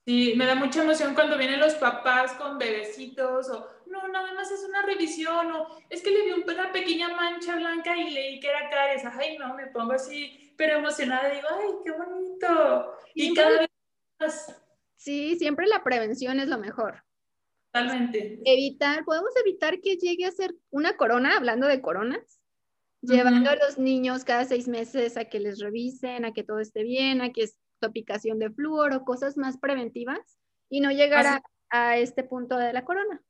Sí, 0.09 0.33
me 0.35 0.47
da 0.47 0.55
mucha 0.55 0.81
emoción 0.81 1.13
cuando 1.13 1.37
vienen 1.37 1.59
los 1.59 1.75
papás 1.75 2.33
con 2.33 2.57
bebecitos 2.57 3.47
o 3.47 3.67
no, 3.85 4.07
nada 4.07 4.33
más 4.33 4.49
es 4.49 4.65
una 4.67 4.81
revisión 4.81 5.51
o 5.51 5.67
es 5.87 6.01
que 6.01 6.09
le 6.09 6.23
vi 6.23 6.31
una 6.31 6.71
pequeña 6.71 7.09
mancha 7.09 7.55
blanca 7.55 7.95
y 7.95 8.09
leí 8.09 8.39
que 8.39 8.47
era 8.47 8.71
caries. 8.71 9.03
Ay, 9.05 9.37
no, 9.37 9.53
me 9.53 9.67
pongo 9.67 9.91
así, 9.91 10.51
pero 10.57 10.79
emocionada 10.79 11.29
digo, 11.29 11.47
ay, 11.51 11.73
qué 11.85 11.91
bonito. 11.91 12.97
Y 13.13 13.35
cada 13.35 13.59
vez 13.59 13.69
más. 14.19 14.63
Sí, 14.95 15.35
siempre 15.37 15.67
la 15.67 15.83
prevención 15.83 16.39
es 16.39 16.47
lo 16.47 16.57
mejor. 16.57 17.03
Totalmente. 17.71 18.41
Evitar, 18.45 19.05
podemos 19.05 19.29
evitar 19.45 19.79
que 19.79 19.97
llegue 19.97 20.25
a 20.25 20.31
ser 20.31 20.55
una 20.71 20.97
corona, 20.97 21.37
hablando 21.37 21.67
de 21.67 21.81
coronas, 21.81 22.41
llevando 23.01 23.51
a 23.51 23.57
los 23.57 23.77
niños 23.77 24.23
cada 24.23 24.45
seis 24.45 24.67
meses 24.67 25.17
a 25.17 25.25
que 25.25 25.39
les 25.39 25.59
revisen, 25.59 26.25
a 26.25 26.33
que 26.33 26.43
todo 26.43 26.61
esté 26.61 26.81
bien, 26.81 27.21
a 27.21 27.31
que 27.31 27.47
aplicación 27.87 28.39
de 28.39 28.49
flúor 28.49 28.93
o 28.93 29.03
cosas 29.03 29.37
más 29.37 29.57
preventivas 29.57 30.37
y 30.69 30.81
no 30.81 30.91
llegar 30.91 31.41
a, 31.71 31.97
este 31.97 32.23
punto 32.23 32.57
de 32.57 32.73
la 32.73 32.83
corona. 32.83 33.21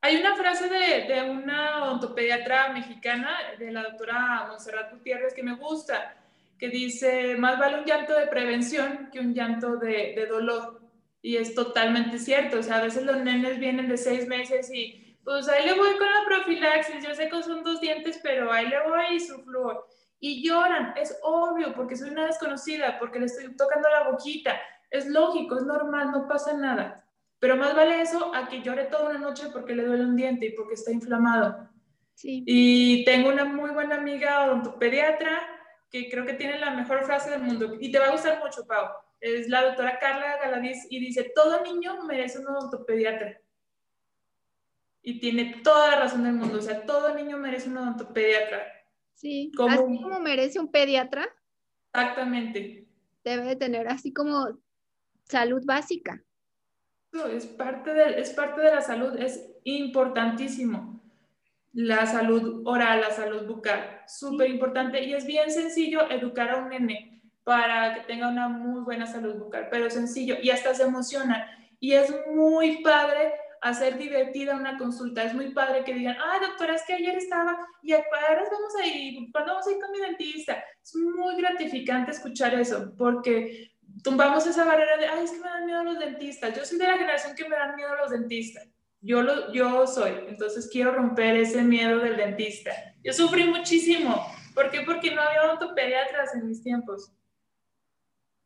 Hay 0.00 0.16
una 0.16 0.36
frase 0.36 0.68
de, 0.68 1.12
de, 1.12 1.28
una 1.28 1.84
odontopediatra 1.84 2.72
mexicana, 2.72 3.36
de 3.58 3.72
la 3.72 3.82
doctora 3.82 4.46
Monserrat 4.48 4.92
Gutiérrez, 4.92 5.34
que 5.34 5.42
me 5.42 5.56
gusta, 5.56 6.16
que 6.58 6.68
dice, 6.68 7.36
más 7.36 7.58
vale 7.58 7.80
un 7.80 7.84
llanto 7.84 8.14
de 8.14 8.28
prevención 8.28 9.08
que 9.12 9.18
un 9.18 9.34
llanto 9.34 9.76
de, 9.76 10.12
de 10.14 10.26
dolor. 10.26 10.82
Y 11.20 11.36
es 11.36 11.54
totalmente 11.54 12.18
cierto, 12.18 12.58
o 12.58 12.62
sea, 12.62 12.76
a 12.76 12.82
veces 12.82 13.04
los 13.04 13.16
nenes 13.16 13.58
vienen 13.58 13.88
de 13.88 13.96
seis 13.96 14.28
meses 14.28 14.70
y 14.72 15.18
pues 15.24 15.48
ahí 15.48 15.64
le 15.64 15.72
voy 15.72 15.96
con 15.96 16.06
la 16.06 16.24
profilaxis, 16.26 17.02
yo 17.02 17.14
sé 17.14 17.30
que 17.30 17.42
son 17.42 17.64
dos 17.64 17.80
dientes, 17.80 18.20
pero 18.22 18.52
ahí 18.52 18.68
le 18.68 18.82
voy 18.82 19.16
y 19.16 19.20
su 19.20 19.42
flúor 19.42 19.88
y 20.24 20.42
lloran. 20.42 20.94
Es 20.96 21.18
obvio 21.22 21.74
porque 21.74 21.96
soy 21.96 22.08
una 22.08 22.24
desconocida, 22.24 22.98
porque 22.98 23.20
le 23.20 23.26
estoy 23.26 23.54
tocando 23.56 23.90
la 23.90 24.08
boquita. 24.08 24.58
Es 24.90 25.06
lógico, 25.06 25.58
es 25.58 25.64
normal, 25.64 26.12
no 26.12 26.26
pasa 26.26 26.54
nada. 26.54 27.06
Pero 27.38 27.56
más 27.56 27.76
vale 27.76 28.00
eso 28.00 28.34
a 28.34 28.48
que 28.48 28.62
llore 28.62 28.84
toda 28.84 29.10
una 29.10 29.18
noche 29.18 29.48
porque 29.52 29.74
le 29.74 29.84
duele 29.84 30.04
un 30.04 30.16
diente 30.16 30.46
y 30.46 30.52
porque 30.52 30.74
está 30.74 30.92
inflamado. 30.92 31.68
Sí. 32.14 32.42
Y 32.46 33.04
tengo 33.04 33.28
una 33.28 33.44
muy 33.44 33.70
buena 33.72 33.96
amiga 33.96 34.46
odontopediatra 34.46 35.42
que 35.90 36.08
creo 36.08 36.24
que 36.24 36.32
tiene 36.32 36.58
la 36.58 36.70
mejor 36.70 37.04
frase 37.04 37.30
del 37.30 37.42
mundo 37.42 37.76
y 37.78 37.92
te 37.92 37.98
va 37.98 38.06
a 38.06 38.12
gustar 38.12 38.42
mucho, 38.42 38.66
Pau. 38.66 38.86
Es 39.20 39.50
la 39.50 39.62
doctora 39.62 39.98
Carla 39.98 40.38
Galadís 40.42 40.86
y 40.88 41.00
dice, 41.00 41.32
todo 41.34 41.62
niño 41.62 42.02
merece 42.04 42.38
un 42.38 42.46
odontopediatra. 42.46 43.42
Y 45.02 45.20
tiene 45.20 45.60
toda 45.62 45.90
la 45.90 46.00
razón 46.00 46.24
del 46.24 46.32
mundo, 46.32 46.60
o 46.60 46.62
sea, 46.62 46.86
todo 46.86 47.14
niño 47.14 47.36
merece 47.36 47.68
un 47.68 47.76
odontopediatra 47.76 48.73
Sí, 49.14 49.52
así 49.68 50.02
como 50.02 50.20
merece 50.20 50.60
un 50.60 50.70
pediatra. 50.70 51.26
Exactamente. 51.92 52.86
Debe 53.24 53.44
de 53.44 53.56
tener 53.56 53.88
así 53.88 54.12
como 54.12 54.58
salud 55.24 55.62
básica. 55.64 56.22
Es 57.32 57.46
parte, 57.46 57.94
de, 57.94 58.20
es 58.20 58.30
parte 58.30 58.60
de 58.60 58.74
la 58.74 58.80
salud, 58.80 59.16
es 59.16 59.40
importantísimo. 59.62 61.00
La 61.72 62.06
salud 62.06 62.62
oral, 62.66 63.00
la 63.00 63.10
salud 63.10 63.46
bucal, 63.46 64.02
súper 64.06 64.50
importante 64.50 65.02
y 65.04 65.14
es 65.14 65.26
bien 65.26 65.50
sencillo 65.50 66.08
educar 66.10 66.50
a 66.50 66.56
un 66.58 66.68
nene 66.68 67.22
para 67.44 67.94
que 67.94 68.00
tenga 68.02 68.28
una 68.28 68.48
muy 68.48 68.80
buena 68.80 69.06
salud 69.06 69.34
bucal, 69.36 69.68
pero 69.70 69.90
sencillo 69.90 70.36
y 70.42 70.50
hasta 70.50 70.74
se 70.74 70.84
emociona. 70.84 71.46
Y 71.78 71.92
es 71.92 72.12
muy 72.32 72.82
padre 72.82 73.32
hacer 73.64 73.96
divertida 73.96 74.54
una 74.54 74.76
consulta. 74.76 75.24
Es 75.24 75.32
muy 75.32 75.50
padre 75.50 75.84
que 75.84 75.94
digan, 75.94 76.16
ay, 76.22 76.40
doctora, 76.40 76.74
es 76.74 76.82
que 76.86 76.92
ayer 76.92 77.16
estaba 77.16 77.56
y 77.82 77.92
ahora 77.92 78.44
vamos 78.52 78.76
a 78.76 78.86
ir, 78.86 79.32
cuando 79.32 79.52
vamos 79.52 79.66
a 79.66 79.72
ir 79.72 79.80
con 79.80 79.90
mi 79.90 80.00
dentista? 80.00 80.62
Es 80.82 80.94
muy 80.94 81.34
gratificante 81.36 82.10
escuchar 82.10 82.52
eso, 82.54 82.92
porque 82.98 83.72
tumbamos 84.02 84.46
esa 84.46 84.64
barrera 84.64 84.98
de, 84.98 85.06
ay, 85.06 85.24
es 85.24 85.30
que 85.30 85.40
me 85.40 85.48
dan 85.48 85.64
miedo 85.64 85.82
los 85.82 85.98
dentistas. 85.98 86.54
Yo 86.54 86.64
soy 86.64 86.78
de 86.78 86.86
la 86.86 86.98
generación 86.98 87.34
que 87.34 87.48
me 87.48 87.56
dan 87.56 87.74
miedo 87.74 87.96
los 87.96 88.10
dentistas. 88.10 88.68
Yo, 89.00 89.22
lo, 89.22 89.50
yo 89.52 89.86
soy, 89.86 90.12
entonces 90.28 90.68
quiero 90.70 90.92
romper 90.92 91.36
ese 91.36 91.62
miedo 91.62 92.00
del 92.00 92.18
dentista. 92.18 92.70
Yo 93.02 93.14
sufrí 93.14 93.44
muchísimo. 93.44 94.26
¿Por 94.54 94.70
qué? 94.70 94.82
Porque 94.82 95.14
no 95.14 95.22
había 95.22 95.44
odontopediatras 95.44 96.34
en 96.34 96.48
mis 96.48 96.62
tiempos. 96.62 97.10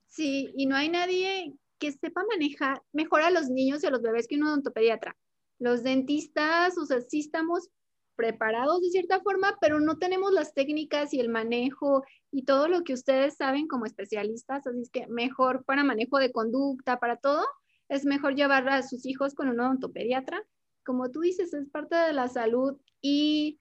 Sí, 0.07 0.52
y 0.57 0.66
no 0.66 0.76
hay 0.76 0.88
nadie 0.88 1.54
que 1.78 1.92
sepa 1.92 2.24
manejar 2.28 2.82
mejor 2.92 3.22
a 3.22 3.30
los 3.30 3.48
niños 3.48 3.82
y 3.82 3.86
a 3.86 3.90
los 3.90 4.02
bebés 4.02 4.26
que 4.26 4.36
un 4.36 4.44
odontopediatra. 4.44 5.16
Los 5.58 5.82
dentistas, 5.82 6.78
o 6.78 6.86
sea, 6.86 7.00
sí 7.00 7.20
estamos 7.20 7.70
preparados 8.16 8.80
de 8.80 8.90
cierta 8.90 9.20
forma, 9.20 9.56
pero 9.60 9.78
no 9.78 9.98
tenemos 9.98 10.32
las 10.32 10.52
técnicas 10.52 11.14
y 11.14 11.20
el 11.20 11.28
manejo 11.28 12.04
y 12.32 12.44
todo 12.44 12.66
lo 12.66 12.82
que 12.82 12.92
ustedes 12.92 13.36
saben 13.36 13.68
como 13.68 13.86
especialistas, 13.86 14.66
así 14.66 14.80
es 14.80 14.90
que 14.90 15.06
mejor 15.06 15.64
para 15.64 15.84
manejo 15.84 16.18
de 16.18 16.32
conducta, 16.32 16.98
para 16.98 17.16
todo, 17.16 17.46
es 17.88 18.04
mejor 18.04 18.34
llevar 18.34 18.68
a 18.68 18.82
sus 18.82 19.06
hijos 19.06 19.34
con 19.34 19.48
un 19.48 19.60
odontopediatra. 19.60 20.42
Como 20.84 21.10
tú 21.10 21.20
dices, 21.20 21.54
es 21.54 21.68
parte 21.70 21.94
de 21.94 22.12
la 22.12 22.28
salud 22.28 22.76
y 23.00 23.60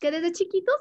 que 0.00 0.10
desde 0.10 0.32
chiquitos, 0.32 0.74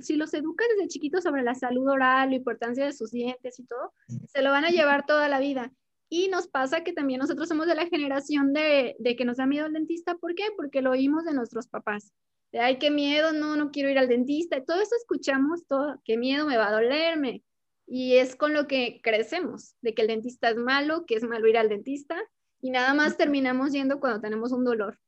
si 0.00 0.16
los 0.16 0.34
educan 0.34 0.66
desde 0.74 0.88
chiquitos 0.88 1.22
sobre 1.22 1.44
la 1.44 1.54
salud 1.54 1.88
oral, 1.88 2.30
la 2.30 2.36
importancia 2.36 2.84
de 2.84 2.92
sus 2.92 3.12
dientes 3.12 3.60
y 3.60 3.64
todo, 3.64 3.92
se 4.26 4.42
lo 4.42 4.50
van 4.50 4.64
a 4.64 4.70
llevar 4.70 5.06
toda 5.06 5.28
la 5.28 5.38
vida. 5.38 5.72
Y 6.08 6.28
nos 6.28 6.46
pasa 6.46 6.84
que 6.84 6.92
también 6.92 7.20
nosotros 7.20 7.48
somos 7.48 7.66
de 7.66 7.74
la 7.74 7.86
generación 7.86 8.52
de, 8.52 8.94
de, 8.98 9.16
que 9.16 9.24
nos 9.24 9.38
da 9.38 9.46
miedo 9.46 9.66
el 9.66 9.72
dentista. 9.72 10.14
¿Por 10.14 10.34
qué? 10.34 10.44
Porque 10.56 10.82
lo 10.82 10.92
oímos 10.92 11.24
de 11.24 11.34
nuestros 11.34 11.66
papás. 11.66 12.12
De, 12.52 12.60
ay, 12.60 12.78
qué 12.78 12.90
miedo, 12.90 13.32
no, 13.32 13.56
no 13.56 13.70
quiero 13.72 13.90
ir 13.90 13.98
al 13.98 14.08
dentista. 14.08 14.62
Todo 14.64 14.80
eso 14.80 14.94
escuchamos, 14.96 15.66
todo, 15.66 16.00
qué 16.04 16.16
miedo, 16.16 16.46
me 16.46 16.56
va 16.56 16.68
a 16.68 16.72
dolerme. 16.72 17.42
Y 17.88 18.16
es 18.16 18.36
con 18.36 18.52
lo 18.52 18.66
que 18.66 19.00
crecemos, 19.02 19.74
de 19.80 19.94
que 19.94 20.02
el 20.02 20.08
dentista 20.08 20.48
es 20.48 20.56
malo, 20.56 21.06
que 21.06 21.16
es 21.16 21.24
malo 21.24 21.48
ir 21.48 21.58
al 21.58 21.68
dentista. 21.68 22.16
Y 22.60 22.70
nada 22.70 22.94
más 22.94 23.16
terminamos 23.16 23.72
yendo 23.72 23.98
cuando 24.00 24.20
tenemos 24.20 24.52
un 24.52 24.64
dolor. 24.64 24.98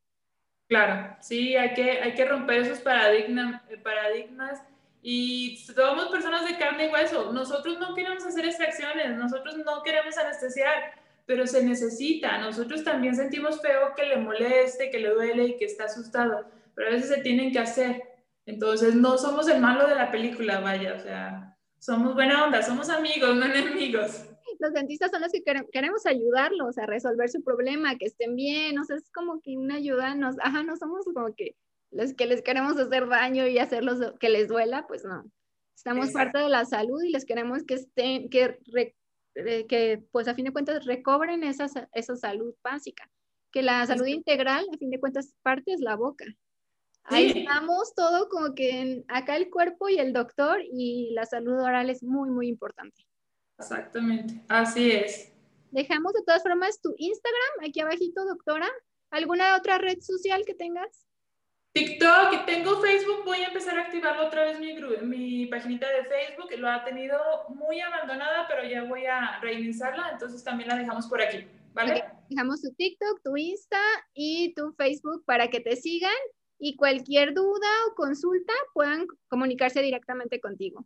Claro, 0.69 1.17
sí, 1.21 1.57
hay 1.57 1.75
que, 1.75 1.93
hay 1.93 2.15
que 2.15 2.25
romper 2.25 2.63
esos 2.63 2.81
paradigmas, 2.81 3.63
paradigmas 3.83 4.63
y 5.03 5.57
somos 5.59 6.09
personas 6.09 6.47
de 6.47 6.59
carne 6.59 6.87
y 6.87 6.93
hueso. 6.93 7.33
Nosotros 7.33 7.79
no 7.79 7.95
queremos 7.95 8.25
hacer 8.27 8.45
extracciones, 8.45 9.17
nosotros 9.17 9.57
no 9.65 9.83
queremos 9.83 10.17
anestesiar, 10.19 10.95
pero 11.27 11.47
se 11.47 11.65
necesita. 11.65 12.39
Nosotros 12.39 12.83
también 12.83 13.15
sentimos 13.15 13.61
feo 13.61 13.95
que 13.97 14.05
le 14.05 14.17
moleste, 14.17 14.91
que 14.91 14.99
le 14.99 15.11
duele 15.11 15.45
y 15.45 15.57
que 15.57 15.67
está 15.67 15.85
asustado, 15.85 16.47
pero 16.75 16.89
a 16.89 16.93
veces 16.93 17.09
se 17.11 17.21
tienen 17.23 17.53
que 17.53 17.59
hacer. 17.59 18.03
Entonces, 18.47 18.95
no 18.95 19.19
somos 19.19 19.47
el 19.49 19.61
malo 19.61 19.87
de 19.87 19.95
la 19.95 20.11
película, 20.11 20.61
vaya, 20.61 20.95
o 20.95 21.01
sea, 21.01 21.57
somos 21.79 22.15
buena 22.15 22.45
onda, 22.45 22.63
somos 22.63 22.89
amigos, 22.89 23.37
no 23.37 23.45
enemigos. 23.45 24.25
Los 24.59 24.73
dentistas 24.73 25.11
son 25.11 25.21
los 25.21 25.31
que 25.31 25.43
queremos 25.71 26.07
ayudarlos 26.07 26.79
a 26.79 26.87
resolver 26.87 27.29
su 27.29 27.45
problema, 27.45 27.97
que 27.97 28.07
estén 28.07 28.35
bien, 28.35 28.79
o 28.79 28.85
sea, 28.85 28.97
es 28.97 29.11
como 29.13 29.41
que 29.41 29.57
una 29.57 29.77
ayuda, 29.77 30.15
nos, 30.15 30.37
ajá, 30.41 30.63
no 30.63 30.77
somos 30.77 31.05
como 31.05 31.35
que 31.37 31.55
los 31.91 32.15
que 32.15 32.27
les 32.27 32.43
queremos 32.43 32.77
hacer 32.77 33.09
daño 33.09 33.47
y 33.47 33.59
hacerlos 33.59 33.99
que 34.21 34.29
les 34.29 34.49
duela, 34.49 34.87
pues 34.87 35.05
no. 35.05 35.25
Estamos 35.75 36.11
parte 36.11 36.39
de 36.39 36.49
la 36.49 36.65
salud 36.65 37.01
y 37.03 37.11
les 37.11 37.25
queremos 37.25 37.63
que 37.63 37.75
estén, 37.75 38.29
que, 38.29 38.59
que 39.35 40.03
pues 40.11 40.27
a 40.27 40.35
fin 40.35 40.45
de 40.47 40.53
cuentas 40.53 40.85
recobren 40.85 41.45
esa, 41.45 41.67
esa 41.93 42.17
salud 42.17 42.55
básica. 42.63 43.09
Que 43.53 43.63
la 43.63 43.87
salud 43.87 44.07
integral, 44.07 44.67
a 44.73 44.77
fin 44.77 44.91
de 44.91 45.01
cuentas, 45.01 45.35
parte 45.43 45.73
es 45.73 45.81
la 45.81 45.97
boca. 45.97 46.25
Aislamos 47.05 47.95
todo 47.95 48.29
como 48.29 48.55
que 48.55 49.05
acá 49.09 49.37
el 49.37 49.49
cuerpo 49.49 49.89
y 49.89 49.99
el 49.99 50.13
doctor 50.13 50.61
y 50.71 51.13
la 51.13 51.25
salud 51.25 51.59
oral 51.59 51.89
es 51.89 52.03
muy, 52.03 52.29
muy 52.29 52.49
importante. 52.49 53.07
Exactamente, 53.59 54.45
así 54.49 54.91
es. 54.91 55.33
Dejamos 55.71 56.13
de 56.13 56.23
todas 56.23 56.43
formas 56.43 56.81
tu 56.81 56.95
Instagram 56.99 57.67
aquí 57.67 57.81
abajito, 57.81 58.25
doctora. 58.25 58.69
¿Alguna 59.11 59.57
otra 59.57 59.79
red 59.79 60.01
social 60.01 60.45
que 60.45 60.55
tengas? 60.55 61.08
TikTok 61.79 62.33
y 62.33 62.47
tengo 62.47 62.81
Facebook, 62.81 63.25
voy 63.25 63.39
a 63.39 63.47
empezar 63.47 63.79
a 63.79 63.83
activarlo 63.83 64.27
otra 64.27 64.45
vez 64.45 64.59
mi, 64.59 64.75
mi 65.03 65.47
paginita 65.47 65.87
de 65.89 66.05
Facebook, 66.05 66.51
lo 66.59 66.69
ha 66.69 66.85
tenido 66.85 67.19
muy 67.51 67.81
abandonada, 67.81 68.47
pero 68.49 68.69
ya 68.69 68.83
voy 68.83 69.07
a 69.07 69.39
reiniciarla, 69.41 70.11
entonces 70.13 70.43
también 70.43 70.69
la 70.69 70.77
dejamos 70.77 71.07
por 71.07 71.23
aquí, 71.23 71.47
¿vale? 71.73 72.05
Dejamos 72.29 72.63
tu 72.63 72.73
TikTok, 72.73 73.23
tu 73.23 73.37
Insta 73.37 73.81
y 74.13 74.55
tu 74.55 74.73
Facebook 74.73 75.25
para 75.25 75.49
que 75.49 75.61
te 75.61 75.77
sigan 75.77 76.11
y 76.59 76.75
cualquier 76.75 77.33
duda 77.33 77.69
o 77.89 77.95
consulta 77.95 78.53
puedan 78.75 79.07
comunicarse 79.29 79.81
directamente 79.81 80.41
contigo. 80.41 80.85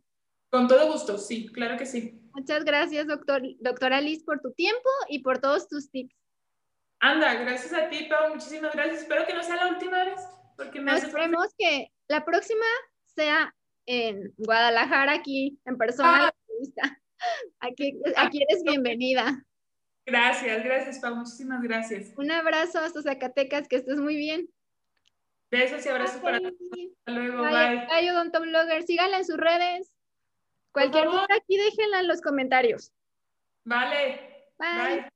Con 0.51 0.67
todo 0.67 0.91
gusto, 0.91 1.17
sí, 1.17 1.47
claro 1.47 1.75
que 1.75 1.87
sí. 1.87 2.21
Muchas 2.35 2.63
gracias, 2.63 3.07
doctor, 3.07 3.41
doctora 3.59 3.99
Liz, 3.99 4.23
por 4.23 4.41
tu 4.41 4.51
tiempo 4.51 4.89
y 5.09 5.23
por 5.23 5.39
todos 5.39 5.67
tus 5.67 5.89
tips. 5.89 6.15
Anda, 6.99 7.33
gracias 7.33 7.73
a 7.73 7.89
ti, 7.89 8.05
Pau, 8.07 8.29
muchísimas 8.29 8.73
gracias. 8.73 9.01
Espero 9.01 9.25
que 9.25 9.33
no 9.33 9.41
sea 9.41 9.55
la 9.55 9.69
última 9.69 10.05
vez. 10.05 10.21
Porque 10.57 10.79
me 10.79 10.95
Esperemos 10.95 11.47
que 11.57 11.87
la 12.07 12.25
próxima 12.25 12.65
sea 13.05 13.53
en 13.85 14.33
Guadalajara, 14.37 15.13
aquí 15.13 15.59
en 15.65 15.77
persona. 15.77 16.27
Ah. 16.27 16.33
Aquí, 17.61 18.01
aquí 18.17 18.43
eres 18.43 18.63
bienvenida. 18.63 19.41
Gracias, 20.05 20.61
gracias, 20.61 20.99
Pau. 20.99 21.15
Muchísimas 21.15 21.63
gracias. 21.63 22.11
Un 22.17 22.31
abrazo 22.31 22.79
hasta 22.79 23.01
Zacatecas, 23.01 23.69
que 23.69 23.77
estés 23.77 23.97
muy 23.97 24.17
bien. 24.17 24.49
Besos 25.49 25.85
y 25.85 25.89
abrazos 25.89 26.19
para 26.21 26.39
todos. 26.39 26.53
Hasta 26.97 27.11
luego, 27.11 27.43
bye. 27.43 27.87
Bye, 27.87 28.11
Odontoblogger. 28.11 28.83
Síganla 28.83 29.19
en 29.19 29.25
sus 29.25 29.37
redes. 29.37 29.95
Cualquier 30.73 31.05
cosa 31.05 31.27
aquí 31.35 31.55
déjenla 31.55 32.01
en 32.01 32.07
los 32.07 32.21
comentarios. 32.21 32.91
Vale. 33.63 34.47
bye. 34.57 35.12